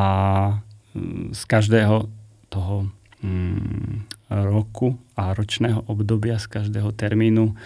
mm, 0.95 1.35
z 1.35 1.43
každého 1.51 2.07
toho 2.47 2.87
mm, 3.19 4.07
roku 4.47 4.95
a 5.19 5.35
ročného 5.35 5.83
obdobia, 5.91 6.39
z 6.39 6.47
každého 6.47 6.95
termínu 6.95 7.59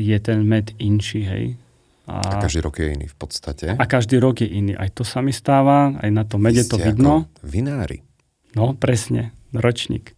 je 0.00 0.16
ten 0.16 0.40
med 0.48 0.72
inší, 0.80 1.22
hej. 1.28 1.46
A, 2.08 2.40
a 2.40 2.40
každý 2.40 2.64
rok 2.64 2.80
je 2.80 2.88
iný 2.88 3.04
v 3.04 3.16
podstate. 3.20 3.66
A 3.76 3.84
každý 3.84 4.16
rok 4.16 4.40
je 4.40 4.48
iný. 4.48 4.72
Aj 4.72 4.88
to 4.88 5.04
sa 5.04 5.20
mi 5.20 5.28
stáva, 5.28 5.92
aj 6.00 6.08
na 6.08 6.24
tom 6.24 6.40
mede 6.40 6.64
to 6.64 6.80
vidno. 6.80 7.28
vinári. 7.44 8.00
No, 8.56 8.72
presne, 8.72 9.36
ročník. 9.52 10.16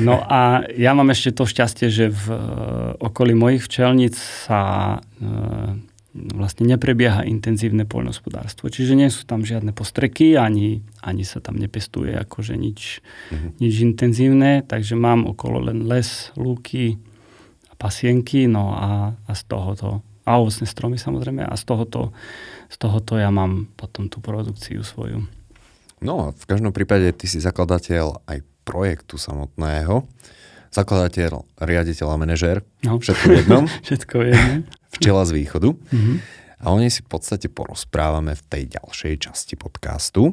No 0.00 0.18
a 0.18 0.64
ja 0.72 0.96
mám 0.96 1.12
ešte 1.12 1.36
to 1.36 1.44
šťastie, 1.44 1.92
že 1.92 2.06
v 2.08 2.24
uh, 2.32 2.38
okolí 2.96 3.36
mojich 3.36 3.64
včelníc 3.68 4.16
sa 4.16 4.96
uh, 4.98 5.76
vlastne 6.12 6.68
neprebieha 6.68 7.24
intenzívne 7.24 7.88
poľnohospodárstvo. 7.88 8.68
Čiže 8.68 8.92
nie 8.96 9.08
sú 9.08 9.24
tam 9.24 9.48
žiadne 9.48 9.72
postreky, 9.72 10.36
ani, 10.36 10.84
ani 11.00 11.24
sa 11.24 11.40
tam 11.40 11.56
nepestuje 11.56 12.12
akože 12.12 12.54
nič, 12.56 13.00
mm-hmm. 13.32 13.50
nič 13.60 13.74
intenzívne, 13.80 14.52
takže 14.64 14.92
mám 14.92 15.24
okolo 15.24 15.72
len 15.72 15.88
les, 15.88 16.28
lúky 16.36 17.00
a 17.72 17.74
pasienky, 17.80 18.44
no 18.44 18.76
a, 18.76 19.16
a 19.24 19.32
z 19.32 19.42
toho 19.48 19.70
to 19.72 19.90
a 20.22 20.38
ovocné 20.38 20.66
stromy 20.70 20.96
samozrejme 21.02 21.42
a 21.42 21.54
z 21.58 21.64
tohoto, 21.66 22.14
z 22.70 22.76
tohoto 22.78 23.18
ja 23.18 23.34
mám 23.34 23.66
potom 23.74 24.06
tú 24.06 24.22
produkciu 24.22 24.86
svoju. 24.86 25.26
No 26.02 26.12
a 26.18 26.26
v 26.30 26.44
každom 26.46 26.70
prípade 26.74 27.10
ty 27.14 27.26
si 27.26 27.42
zakladateľ 27.42 28.26
aj 28.26 28.38
projektu 28.72 29.20
samotného. 29.20 30.08
Zakladateľ, 30.72 31.60
riaditeľ 31.60 32.06
a 32.08 32.16
manažér. 32.16 32.64
No. 32.88 32.96
Všetko 32.96 33.26
v 33.28 33.34
jednom. 33.44 33.64
Všetko 33.86 34.14
v 34.16 34.24
jednom. 34.32 34.58
Včela 34.88 35.22
z 35.28 35.30
východu. 35.36 35.76
Mm-hmm. 35.76 36.16
A 36.64 36.64
o 36.72 36.76
nej 36.80 36.88
si 36.88 37.04
v 37.04 37.12
podstate 37.12 37.52
porozprávame 37.52 38.32
v 38.32 38.42
tej 38.48 38.80
ďalšej 38.80 39.28
časti 39.28 39.60
podcastu. 39.60 40.32